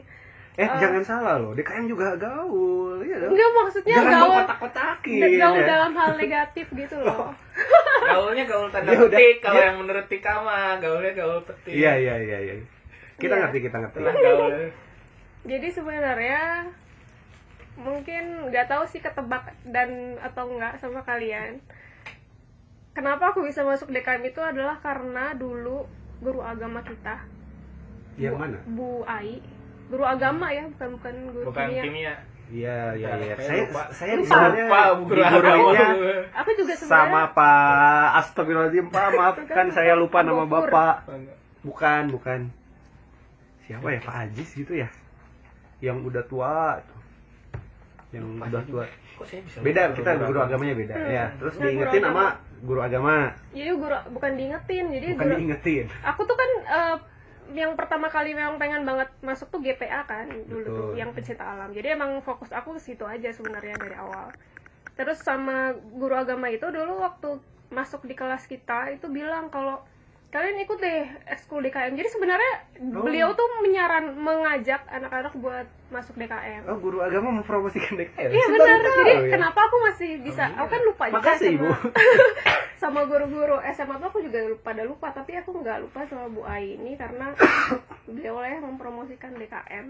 [0.52, 0.78] Eh Eh.
[0.78, 1.50] jangan salah loh.
[1.50, 3.32] DKM juga gaul iya dong.
[3.32, 5.66] Enggak maksudnya jangan gaul mengkotak-kotakin gaul ya.
[5.68, 7.30] dalam hal negatif gitu loh.
[8.10, 9.66] Gaulnya gaul tanda Ya petik kalau ya.
[9.66, 11.70] yang menurut Tika mah gaulnya gaul petik.
[11.72, 12.54] Iya iya iya iya.
[13.14, 13.40] Kita Iya.
[13.46, 13.96] ngerti kita ngerti.
[13.96, 14.52] Setelah gaul.
[15.40, 16.42] Jadi sebenarnya
[17.80, 21.58] mungkin nggak tahu sih ketebak dan atau enggak sama kalian.
[22.90, 25.86] Kenapa aku bisa masuk DKM itu adalah karena dulu
[26.20, 27.22] guru agama kita.
[28.18, 28.58] Yang Bu- mana?
[28.66, 29.40] Bu Ai.
[29.88, 31.82] Guru agama ya bukan bukan guru bukan kimia.
[31.82, 32.14] kimia.
[32.50, 33.34] Iya iya iya.
[33.38, 33.82] Saya saya lupa.
[33.94, 34.26] saya Lupa.
[34.26, 36.12] sebenarnya Lupa, guru diguruinnya agama.
[36.34, 36.50] aku.
[36.52, 38.86] Juga sama sebenarnya Pak Astagfirullahaladzim.
[38.90, 40.42] Pak maafkan saya lupa nama.
[40.44, 40.94] Bapak.
[41.62, 42.40] Bukan bukan.
[43.64, 44.00] Siapa ya?
[44.02, 44.88] Pak Ajis gitu ya?
[45.78, 46.99] Yang udah tua tuh.
[48.10, 48.84] Yang Lupa udah tua.
[49.18, 50.94] Kok saya bisa beda lupa kita guru agamanya beda.
[50.98, 51.10] Hmm.
[51.10, 52.24] ya terus Nah, diingetin sama
[52.60, 53.14] guru agama.
[53.54, 55.84] Jadi guru bukan diingetin jadi bukan guru diingetin.
[56.02, 56.96] Aku tuh kan eh,
[57.54, 60.76] yang pertama kali memang pengen banget masuk tuh GPA kan dulu Betul.
[60.78, 61.70] tuh yang pencinta alam.
[61.70, 64.34] Jadi emang fokus aku ke situ aja sebenarnya dari awal.
[64.98, 67.38] Terus sama guru agama itu dulu waktu
[67.70, 69.78] masuk di kelas kita itu bilang kalau
[70.30, 73.02] kalian ikut deh ekskul DKM jadi sebenarnya Oh.
[73.02, 78.30] beliau tuh menyaran mengajak anak-anak buat masuk DKM Oh, guru agama mempromosikan DKM.
[78.30, 78.78] Iya benar.
[78.80, 79.30] Jadi ya.
[79.30, 80.48] kenapa aku masih bisa?
[80.54, 81.68] Oh, Aku kan lupa juga Makasih, sama Ibu.
[82.80, 86.40] sama guru-guru SMA tuh aku juga lupa pada lupa, tapi aku nggak lupa sama Bu
[86.42, 87.34] Ai ini karena
[88.08, 89.86] beliau lah yang mempromosikan DKM.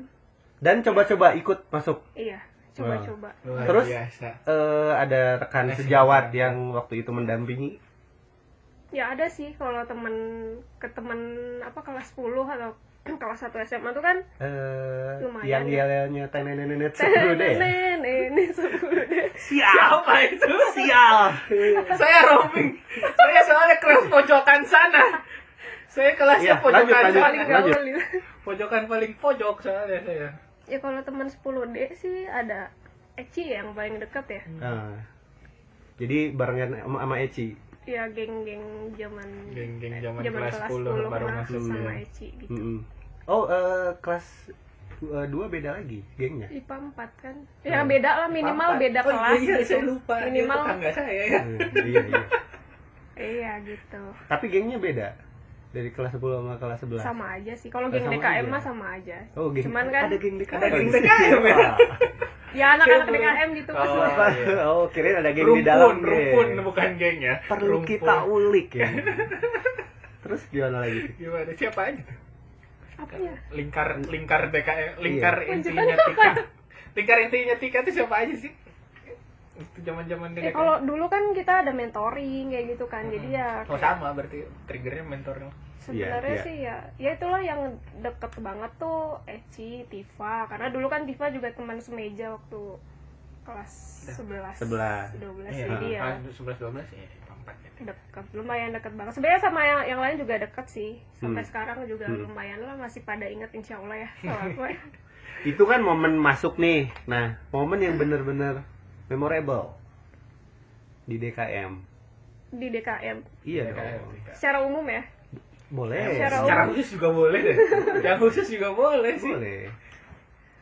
[0.59, 2.03] Dan coba-coba ikut masuk.
[2.13, 2.41] Iya,
[2.73, 3.31] coba-coba.
[3.45, 3.87] Luar Terus?
[3.87, 4.29] biasa.
[4.43, 7.79] Eh, ada rekan sejawat yang waktu itu mendampingi.
[8.91, 10.15] Ya ada sih kalau temen
[10.77, 11.19] ke temen
[11.61, 12.71] apa kelas 10 atau
[13.23, 15.85] kelas 1 SMA tuh kan Eh, Lumayan yang ya.
[16.03, 16.93] yelnya tenenenet
[17.39, 17.55] deh.
[17.55, 19.31] nenek ini sepuluh deh.
[19.33, 20.51] Siapa itu?
[20.75, 21.31] Sial.
[22.01, 22.77] Saya roaming.
[22.93, 25.23] Saya soalnya kelas pojokan sana.
[25.87, 27.23] Saya kelasnya Iya, pojokan lanjut, lanjut.
[27.23, 27.73] Paling lanjut.
[27.73, 28.01] gaul gitu.
[28.41, 30.29] Pojokan paling pojok soalnya saya.
[30.67, 32.71] Ya kalau teman 10D sih ada
[33.15, 34.43] Eci yang paling deket ya.
[34.57, 34.95] Nah,
[35.97, 37.59] jadi barengan sama Eci.
[37.85, 38.63] Ya geng-geng
[38.95, 42.05] zaman Geng-geng zaman zaman kelas 10 baru masuk sama ya.
[42.05, 42.53] Eci gitu.
[42.53, 42.79] Mm-mm.
[43.25, 44.27] Oh, eh, kelas
[45.01, 46.49] 2 beda lagi gengnya.
[46.53, 47.37] IPA 4 kan.
[47.65, 49.65] Ya beda lah minimal beda Oh, kelas iya, gitu.
[49.67, 50.15] saya lupa.
[50.23, 51.41] Minimal tetangga saya ya.
[51.41, 52.23] Hmm, iya, iya.
[53.17, 54.03] iya gitu.
[54.29, 55.09] Tapi gengnya beda.
[55.71, 57.01] Dari kelas 10 sama kelas 11.
[57.01, 57.71] Sama aja sih.
[57.71, 59.19] Kalau Oh, geng DKM mah sama aja.
[59.35, 59.65] Oh, geng.
[59.65, 60.59] Cuman kan ada geng DKM.
[60.59, 61.43] Ada geng DKM
[62.53, 62.59] ya?
[62.59, 63.07] ya anak-anak.
[63.09, 63.85] DKM gitu Oh,
[64.29, 64.57] iya.
[64.67, 65.89] Oh, kirain ada geng rumpun, di dalam.
[65.95, 66.05] geng.
[66.05, 67.35] rumpun bukan geng ya.
[67.45, 67.87] Perlu Rumpun.
[67.87, 68.89] kita ulik ya.
[70.23, 71.01] Terus gimana lagi?
[71.17, 71.51] Gimana?
[71.53, 72.19] Siapa aja tuh?
[73.01, 73.33] Apa ya?
[73.51, 75.53] Lingkar lingkar DKM, lingkar Iya.
[75.55, 76.31] intinya Tika.
[76.93, 78.53] Lingkar intinya Tika itu siapa aja sih?
[79.61, 80.57] Itu zaman-zaman Ya DKM.
[80.57, 83.05] kalau dulu kan kita ada mentoring kayak gitu kan.
[83.07, 85.53] Jadi ya Oh sama berarti triggernya mentornya.
[85.81, 87.61] sebenarnya Iya, sih ya ya itulah yang
[88.01, 92.77] deket banget tuh Eci, Tifa karena dulu kan Tifa juga teman semeja waktu
[93.41, 93.73] kelas
[94.13, 95.09] 11 Sebelas.
[95.17, 97.71] 12 Iya, jadi ya ah, 11 12 ya, empat ya.
[97.81, 101.49] deket lumayan deket banget sebenarnya sama yang yang lain juga deket sih sampai Hmm.
[101.49, 102.29] sekarang juga Hmm.
[102.29, 104.77] lumayan lah masih pada inget insya Allah ya sama aku ya.
[105.49, 106.93] Itu kan momen masuk nih.
[107.09, 108.61] Nah, momen yang bener-bener
[109.11, 109.75] memorable
[111.05, 111.73] di DKM.
[112.51, 114.15] di DKM Iya DKM, dong.
[114.33, 115.03] Secara umum ya
[115.69, 116.03] Boleh.
[116.11, 116.71] Secara Secara umum.
[116.73, 117.57] khusus juga boleh deh.
[118.01, 119.31] Yang khusus juga boleh sih.
[119.31, 119.63] Boleh.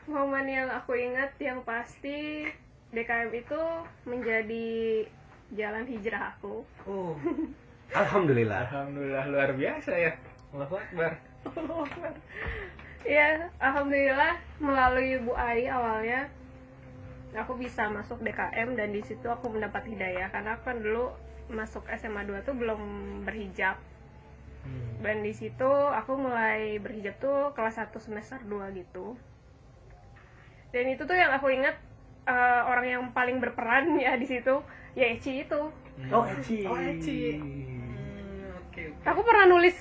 [0.05, 2.49] momen yang aku ingat yang pasti
[2.89, 3.61] DKM itu
[4.05, 5.05] menjadi
[5.51, 7.13] jalan hijrah aku Oh,
[7.95, 8.69] Alhamdulillah.
[8.69, 10.13] alhamdulillah luar biasa ya.
[10.51, 11.13] Allahu Akbar.
[13.03, 16.29] Ya, alhamdulillah melalui Bu Ai awalnya
[17.37, 21.13] aku bisa masuk DKM dan di situ aku mendapat hidayah karena aku kan dulu
[21.49, 22.81] masuk SMA 2 tuh belum
[23.25, 23.77] berhijab.
[24.65, 25.01] Hmm.
[25.01, 29.17] Dan di situ aku mulai berhijab tuh kelas 1 semester 2 gitu.
[30.73, 31.77] Dan itu tuh yang aku ingat
[32.29, 34.61] eh, orang yang paling berperan ya di situ
[34.97, 35.63] ya Eci itu.
[36.13, 36.63] Oh, Eci.
[36.69, 37.41] Oh, Eci.
[37.41, 39.05] Hmm, Oke, oke.
[39.09, 39.75] Aku pernah nulis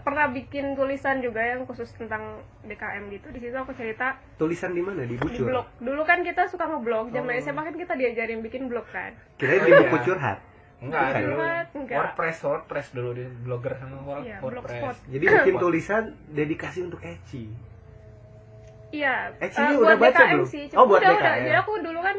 [0.00, 3.28] pernah bikin tulisan juga yang khusus tentang DKM gitu.
[3.28, 5.02] Di situ aku cerita Tulisan di mana?
[5.02, 5.46] Di di bucur.
[5.46, 5.66] blog.
[5.76, 7.40] Dulu kan kita suka ngeblog, zaman Oh.
[7.40, 9.14] SMA kan kita diajarin bikin blog kan.
[9.36, 10.04] Kirain di Oh, buku iya.
[10.04, 10.38] curhat.
[10.80, 11.20] Enggak, Bukan.
[11.20, 11.34] dulu
[11.76, 11.98] enggak.
[11.98, 14.80] WordPress, WordPress dulu di blogger sama Word- Iya, WordPress.
[14.80, 14.96] blogspot.
[15.06, 17.44] Jadi bikin tulisan dedikasi untuk Eci.
[18.90, 20.46] Iya, Cini buat udah baca DKM belum?
[20.48, 20.64] sih.
[20.74, 21.22] Oh, buat udah, udah.
[21.30, 21.44] DKM.
[21.44, 22.16] Jadi aku dulu kan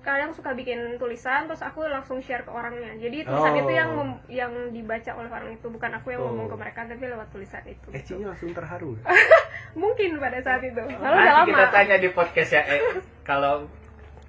[0.00, 2.96] kadang suka bikin tulisan terus aku langsung share ke orangnya.
[2.96, 3.60] Jadi tulisan Oh.
[3.60, 6.26] itu yang mem- yang dibaca oleh orang itu bukan aku yang Oh.
[6.26, 7.88] ngomong ke mereka tapi lewat tulisan itu.
[7.90, 8.96] Eci-nya langsung terharu.
[9.76, 10.80] Mungkin pada saat itu.
[10.80, 11.48] Lalu udah Nanti lama.
[11.52, 12.80] kita tanya di podcast ya, eh,
[13.22, 13.68] kalau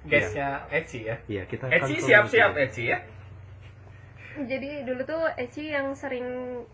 [0.02, 1.16] guestnya Eci ya.
[1.26, 2.52] Iya, kita Eci siap-siap.
[2.54, 2.98] Eci ya.
[4.34, 6.24] jadi dulu tuh Eci yang sering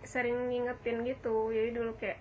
[0.02, 2.18] sering ngingetin gitu jadi dulu kayak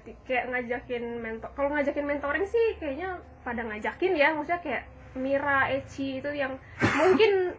[0.00, 4.84] ti- kayak ngajakin mentor kalau ngajakin mentoring sih kayaknya pada ngajakin ya maksudnya kayak
[5.18, 7.52] Mira Eci itu yang mungkin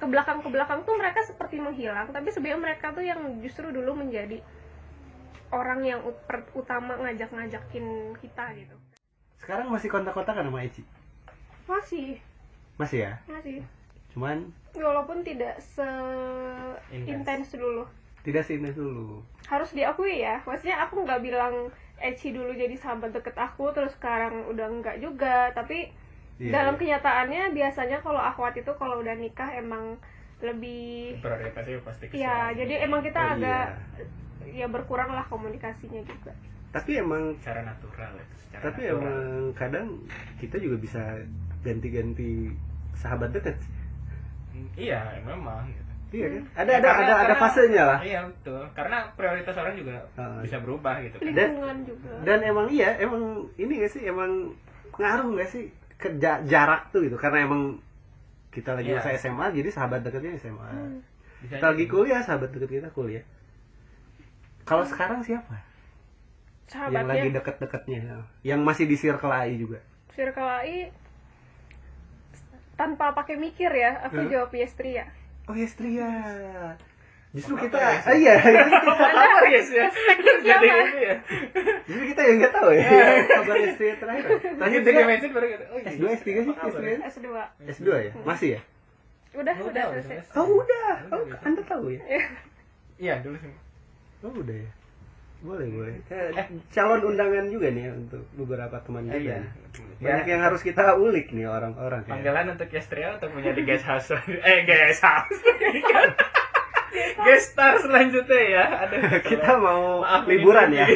[0.00, 3.92] ke belakang ke belakang tuh mereka seperti menghilang tapi sebenarnya mereka tuh yang justru dulu
[3.92, 4.40] menjadi
[5.50, 8.76] orang yang ut- utama ngajak-ngajakin kita gitu
[9.36, 10.82] Sekarang masih kontak-kontakan sama Eci?
[11.66, 12.16] masih
[12.80, 13.12] Masih ya?
[13.28, 13.60] masih
[14.14, 15.86] Cuman walaupun tidak se
[16.94, 17.84] intens dulu
[18.20, 19.24] tidak seindah dulu.
[19.48, 21.68] harus diakui ya maksudnya aku nggak bilang
[22.00, 25.92] Eci dulu jadi sahabat deket aku terus sekarang udah enggak juga tapi
[26.40, 26.80] Iya, dalam iya.
[26.80, 30.00] kenyataannya biasanya kalau akhwat itu kalau udah nikah emang
[30.40, 33.64] lebih Prioritasnya pasti ke ya jadi emang kita Oh, agak
[34.42, 34.64] iya.
[34.64, 36.32] ya berkurang lah komunikasinya juga
[36.70, 38.96] Tapi emang secara natural itu secara tapi natural.
[38.96, 39.20] emang
[39.52, 39.86] kadang
[40.38, 41.02] kita juga bisa
[41.60, 42.48] ganti-ganti
[42.94, 43.58] sahabat dekat.
[44.74, 45.82] Iya memang gitu.
[46.10, 46.42] Iya kan?
[46.42, 46.56] Hmm.
[46.56, 47.98] Ada Ya, ada karena- ada ada karena- fasenya lah.
[48.00, 48.62] Iya betul.
[48.72, 50.40] Karena prioritas orang juga Ah.
[50.40, 51.30] bisa berubah gitu kan.
[51.30, 53.22] Dan- lingkungan juga Dan emang iya, emang
[53.56, 54.30] ini gak sih emang
[54.96, 55.64] ngaruh gak sih
[56.44, 57.76] jarak tuh gitu karena emang
[58.50, 58.98] kita lagi Iya.
[58.98, 60.66] masa SMA jadi sahabat dekatnya SMA.
[60.66, 60.98] Hmm.
[61.40, 63.24] Kita lagi kuliah sahabat dekat kita kuliah.
[64.64, 65.56] Kalau sekarang siapa?
[66.70, 68.00] Yang lagi sahabatnya deket-deketnya,
[68.42, 69.78] yang masih di circle AI juga.
[70.14, 70.90] Circle AI
[72.74, 74.30] tanpa pakai mikir ya aku Hmm?
[74.32, 75.04] jawab Yestria
[75.44, 76.08] Oh Yestria.
[77.30, 78.34] Justru kita, ya, ah, iya,
[79.22, 79.86] Apa yes ya?
[79.86, 80.64] Jadi siapa?
[80.66, 81.14] gitu ya.
[81.86, 82.82] justru kita yang nggak tahu ya
[83.24, 84.26] kabar Yestria terakhir.
[84.34, 85.64] Terakhir Jadi juga mention baru gitu.
[85.70, 85.90] Oh iya.
[85.90, 86.80] S2 S3 sih Apa kabar?
[86.82, 86.96] Yestria.
[87.06, 87.26] S2
[87.70, 88.12] S2 ya?
[88.26, 88.60] Masih ya?
[89.30, 90.42] udah udah selesai udah.
[90.42, 92.02] Oh udah, oh anda tahu ya?
[92.98, 93.54] Iya dulu sih.
[94.20, 94.70] Oh udah ya?
[95.40, 95.94] Boleh boleh.
[96.10, 99.38] Eh, calon undangan juga nih ya untuk beberapa teman Eh, kita.
[99.38, 99.38] iya.
[100.02, 102.02] Banyak yang harus kita ulik nih orang-orang.
[102.04, 102.12] kayak.
[102.12, 104.10] Panggilan untuk Yestria untuk menjadi guest house.
[104.50, 105.40] Eh guest house.
[107.20, 108.64] Guest star selanjutnya ya.
[108.82, 108.96] Ada
[109.30, 110.86] kita mau Maaf, liburan ini- ya.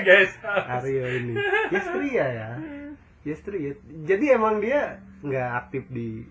[0.00, 0.68] guest house.
[0.80, 1.32] Aryo ini.
[1.68, 2.48] Yestria ya.
[3.22, 3.72] Yestria.
[4.02, 6.24] Jadi emang dia nggak aktif di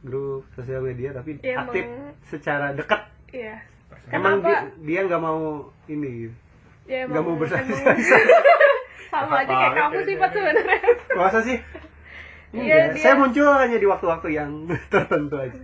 [0.00, 3.04] grup sosial media tapi Ya, aktif emang- secara dekat.
[3.30, 3.60] iya
[4.08, 4.80] Emang dia, Kenapa?
[4.80, 5.40] dia nggak mau
[5.86, 6.32] ini.
[6.84, 7.84] ya Nggak mau emang- bersosialisasi.
[7.84, 7.98] emang
[9.12, 10.20] sama aja kayak kamu sih ya.
[10.20, 10.78] Pak sebenarnya
[11.12, 11.58] Masa sih?
[12.50, 14.50] Iya, dia- Saya muncul hanya di waktu-waktu yang
[14.88, 15.60] tertentu aja.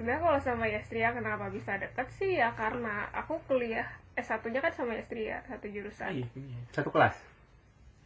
[0.00, 3.84] Sebenarnya kalau sama Yestria kenapa bisa dekat sih ya karena aku kuliah
[4.14, 6.58] S1 nya kan sama Yestria satu jurusan Iya, iya.
[6.70, 7.20] Satu kelas.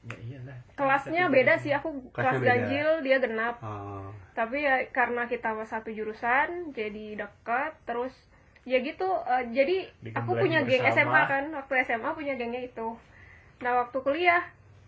[0.05, 0.59] Ya iyalah.
[0.75, 2.45] kelasnya beda sih aku kelas beda.
[2.45, 4.11] ganjil dia genap Oh.
[4.33, 8.13] tapi ya karena kita satu jurusan jadi dekat terus
[8.65, 10.83] ya gitu eh, jadi Bikin aku punya geng.
[10.85, 12.99] SMA kan waktu SMA punya gengnya itu
[13.63, 14.43] nah waktu kuliah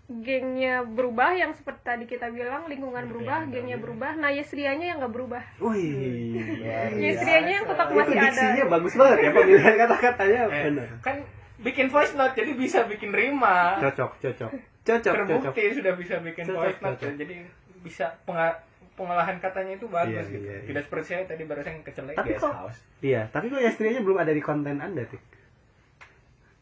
[0.08, 3.82] gengnya berubah yang seperti tadi kita bilang lingkungan berubah gengnya iya.
[3.82, 6.38] berubah nah Yesrianya yang nggak berubah Wih.
[6.56, 10.88] Luar Yesrianya yang tetap Itu masih diksinya ada bagus banget ya pemilihan kata-katanya Eh, benar.
[11.00, 11.16] kan
[11.58, 13.80] bikin voice note jadi bisa bikin rima.
[13.80, 14.50] Cocok, cocok.
[14.84, 15.14] Cocok, cocok.
[15.42, 17.12] Terbukti sudah bisa bikin Cocok, voice note cocok.
[17.16, 17.34] jadi
[17.80, 18.60] bisa penga-
[18.94, 20.44] pengolahan katanya itu bagus Iya, gitu.
[20.44, 20.66] iya, iya.
[20.66, 22.78] Tidak seperti saya tadi barusan kecelek Tapi guest kok- house.
[22.98, 25.22] Iya, tapi kok istrinya belum ada di konten Anda, Tik?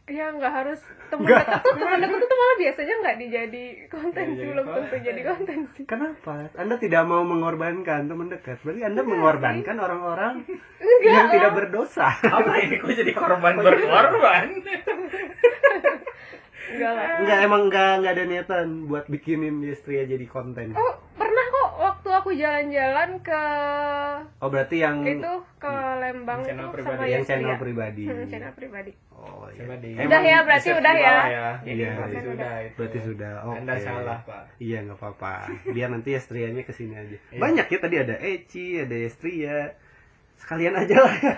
[0.04, 0.80] Ya nggak harus
[1.14, 1.46] Nggak.
[1.48, 5.00] dekat tuh temen dekat tuh malah biasanya nggak dijadi konten jadi belum tentu konten.
[5.00, 6.32] jadi konten sih Kenapa?
[6.60, 8.60] Anda tidak mau mengorbankan teman dekat.
[8.60, 10.34] Berarti Anda Iya mengorbankan orang-orang
[11.00, 12.12] yang tidak berdosa.
[12.20, 14.46] Apa ini kok jadi korban berkorban?
[16.66, 20.72] enggak lah Enggak, emang enggak enggak ada niatan buat bikinin istri jadi konten.
[20.72, 23.42] oh pernah kok waktu aku jalan-jalan ke
[24.38, 26.94] Oh, berarti yang itu ke Lembang Yang channel pribadi.
[26.94, 28.04] sama yang channel pribadi.
[28.04, 29.64] Hmm, channel pribadi Oh, iya.
[29.64, 31.16] Coba di Udah ya, berarti udah ya.
[31.24, 31.48] ya.
[31.64, 32.24] Ini Iya, berarti iya.
[32.26, 32.74] sudah itu.
[32.76, 33.32] Berarti sudah.
[33.42, 33.56] Oke.
[33.56, 34.42] Anda salah, Pak.
[34.58, 35.32] Iya, nggak apa-apa.
[35.74, 37.16] Biar nanti Estrianya ke sini aja.
[37.24, 37.40] Iya.
[37.40, 39.72] Banyak ya tadi ada Eci, ada Estria.
[40.36, 41.34] Sekalian aja lah ya.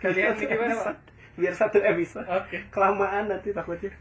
[0.00, 0.96] Kalian ini gimana, Pak?
[1.36, 2.24] Biar satu episode.
[2.24, 2.56] Oke.
[2.68, 3.92] Kelamaan nanti takutnya.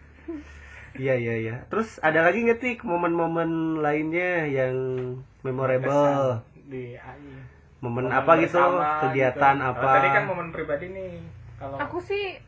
[0.98, 1.56] Iya iya iya.
[1.70, 4.76] Terus ada lagi nggak tik momen-momen lainnya yang
[5.46, 6.42] memorable?
[6.42, 7.22] Kesan di AI.
[7.78, 8.58] Momen, Momen apa gitu?
[8.58, 9.70] bersama Kegiatan gitu.
[9.70, 9.78] apa?
[9.78, 11.14] Kalau tadi kan momen pribadi nih.
[11.62, 12.42] Kalau aku sih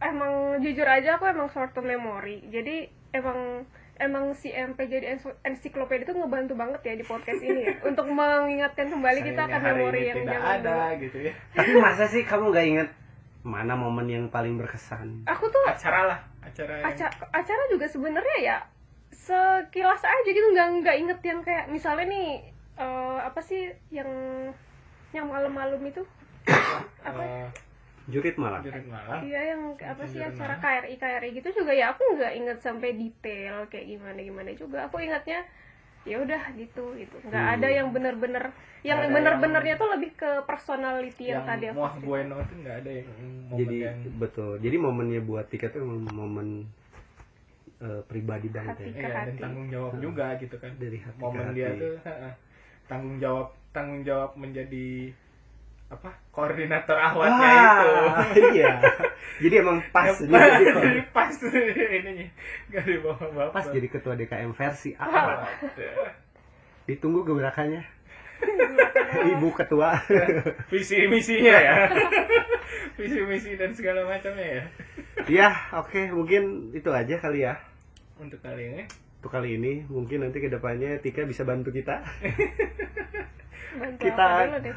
[0.00, 3.64] emang jujur aja aku emang short term memory jadi emang
[3.96, 8.92] emang si MP jadi ensiklopedia itu ngebantu banget ya di podcast ini ya untuk mengingatkan
[8.92, 11.32] kembali kita akan memori yang tidak zaman ada dulu gitu ya.
[11.56, 12.88] Tapi masa sih kamu nggak inget
[13.46, 15.22] mana momen yang paling berkesan?
[15.22, 18.58] aku tuh Acara lah, acara yang acara acara juga sebenarnya ya
[19.10, 22.28] sekilas aja gitu nggak nggak inget yang kayak misalnya nih
[22.78, 24.10] eh, apa sih yang
[25.10, 26.02] yang malam-malam itu
[27.08, 27.48] apa eh,
[28.06, 28.62] Jurit malah.
[28.62, 29.18] jurit malam.
[29.26, 30.86] iya yang apa sih Jurit acara malam.
[30.86, 35.02] KRI KRI gitu juga ya aku nggak inget sampai detail kayak gimana gimana juga aku
[35.02, 35.42] ingatnya
[36.06, 37.54] ya udah gitu gitu nggak Hmm.
[37.58, 38.44] ada yang bener-bener
[38.86, 42.90] yang bener-benernya tuh lebih ke personality yang, Yang tadi aku muah bueno itu nggak ada
[42.94, 43.08] yang
[43.50, 44.52] momen Jadi yang betul.
[44.62, 45.82] Jadi momennya buat tiket itu
[46.14, 46.48] momen
[47.82, 48.88] eh, pribadi banget Hati.
[48.88, 48.94] ya.
[48.94, 50.72] ke Iya, dan tanggung jawab juga gitu kan.
[50.78, 51.58] Dari hati ke Momen hati.
[51.58, 52.32] dia tuh heeh,
[52.86, 54.86] tanggung jawab tanggung jawab menjadi
[55.86, 57.90] apa koordinator ahwatnya itu.
[58.58, 58.70] Iya.
[59.38, 61.30] Jadi emang pas Ya, jadi, jadi pas
[61.96, 62.26] ininya
[62.66, 63.52] nggak dibawa bapak.
[63.54, 65.06] pas jadi ketua DKM versi A.
[65.06, 65.46] Waduh.
[66.84, 67.86] Ditunggu gebrakannya.
[69.28, 69.96] Ibu ketua.
[70.68, 71.74] visi misinya ya
[72.94, 74.64] visi misi dan segala macamnya ya
[75.24, 77.56] ya, oke, mungkin itu aja kali ya.
[78.16, 78.82] untuk kali ini
[79.16, 82.04] Untuk kali ini mungkin nanti ke depannya Tika bisa bantu kita
[83.80, 84.74] Bantu Kita- apa dulu deh.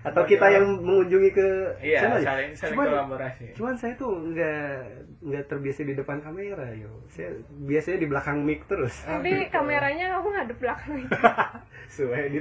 [0.00, 1.48] Atau kita yang mengunjungi ke
[1.84, 2.26] iya sana aja.
[2.32, 4.72] saling saling Cuman- kolaborasi Cuman saya tuh nggak
[5.20, 6.88] nggak terbiasa di depan kamera yo.
[7.12, 9.04] Saya biasanya di belakang mic terus.
[9.04, 11.04] Nanti kameranya aku ngadep belakang.
[11.94, 12.38] Suwe di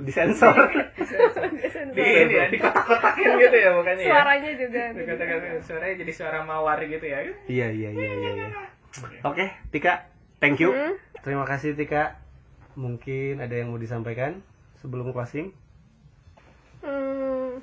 [0.00, 0.56] disensor.
[1.96, 4.82] di ini ya di kotak-kotakin gitu ya bukannya ya Suaranya juga.
[4.96, 8.30] Di kotak-kotakin suaranya jadi suara mawar gitu ya Iya iya iya iya.
[8.32, 8.48] iya.
[9.28, 10.08] Oke, Tika,
[10.40, 10.72] thank you.
[10.72, 10.96] Hmm?
[11.20, 12.16] Terima kasih Tika.
[12.78, 14.40] Mungkin ada yang mau disampaikan
[14.80, 15.52] sebelum closing?
[16.78, 17.58] Hmm,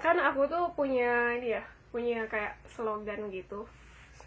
[0.00, 1.62] kan aku tuh punya ini ya,
[1.92, 3.68] punya kayak slogan gitu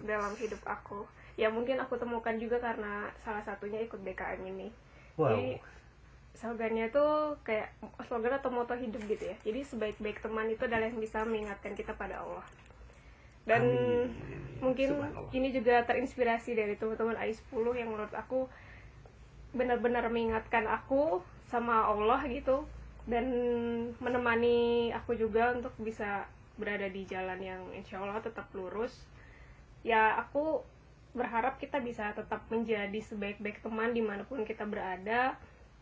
[0.01, 1.05] dalam hidup aku.
[1.39, 4.67] Ya mungkin aku temukan juga karena salah satunya ikut BKM ini.
[5.15, 5.33] Wow.
[5.33, 5.49] Jadi
[6.35, 7.73] slogannya tuh kayak
[8.05, 9.35] slogan atau moto hidup gitu ya.
[9.43, 12.45] Jadi sebaik-baik teman itu adalah yang bisa mengingatkan kita pada Allah.
[13.47, 14.13] Dan Amin.
[14.61, 14.89] mungkin
[15.33, 18.45] ini juga terinspirasi dari teman-teman AI10 yang menurut aku
[19.49, 22.69] benar-benar mengingatkan aku sama Allah gitu
[23.09, 23.25] dan
[23.97, 26.29] menemani aku juga untuk bisa
[26.61, 28.93] berada di jalan yang insya Allah tetap lurus.
[29.81, 30.61] Ya aku
[31.17, 35.33] berharap kita bisa tetap menjadi sebaik-baik teman di mana pun kita berada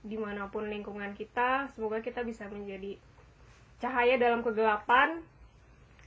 [0.07, 1.67] di mana pun lingkungan kita.
[1.75, 2.95] Semoga kita bisa menjadi
[3.83, 5.19] cahaya dalam kegelapan.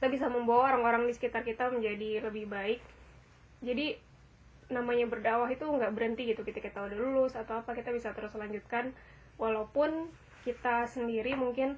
[0.01, 2.81] Kita bisa membawa orang-orang di sekitar kita menjadi lebih baik.
[3.61, 4.01] Jadi
[4.73, 6.41] namanya berdakwah itu nggak berhenti gitu.
[6.41, 8.97] Ketika kita udah lulus atau apa kita bisa terus lanjutkan.
[9.37, 10.09] Walaupun
[10.45, 11.77] kita sendiri mungkin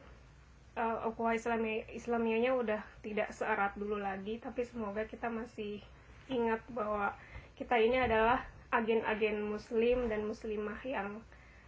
[0.79, 5.83] uh, ukhuwah Islami Islamianya udah tidak seerat dulu lagi tapi semoga kita masih
[6.31, 7.13] ingat bahwa
[7.59, 8.41] kita ini adalah
[8.73, 11.21] agen-agen muslim dan muslimah yang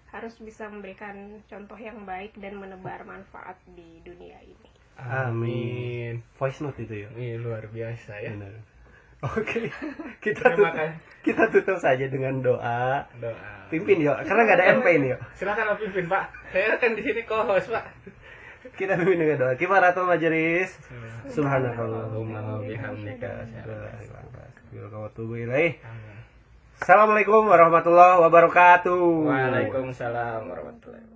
[0.09, 4.71] harus bisa memberikan contoh yang baik dan menebar manfaat di dunia ini.
[4.95, 6.23] Amin.
[6.39, 7.09] Voice note itu ya.
[7.19, 8.31] Ini luar biasa ya.
[8.31, 8.74] Benar.
[9.25, 9.73] Oke,
[10.25, 10.75] kita tutup,
[11.25, 13.09] kita tutup saja dengan doa.
[13.17, 13.37] Doa.
[13.73, 15.21] Pimpin yuk, karena nggak ada MP ini yuk.
[15.33, 16.25] Silakan Pak pimpin Pak.
[16.53, 17.85] Saya kan di sini co-host Pak.
[18.77, 19.53] Kita pimpin dengan doa.
[19.57, 20.77] Kifaratul majelis.
[21.33, 23.33] Wa bihamdika.
[26.85, 29.01] Assalamualaikum warahmatullahi wabarakatuh.
[29.25, 31.14] Waalaikumsalam warahmatullahi wabarakatuh.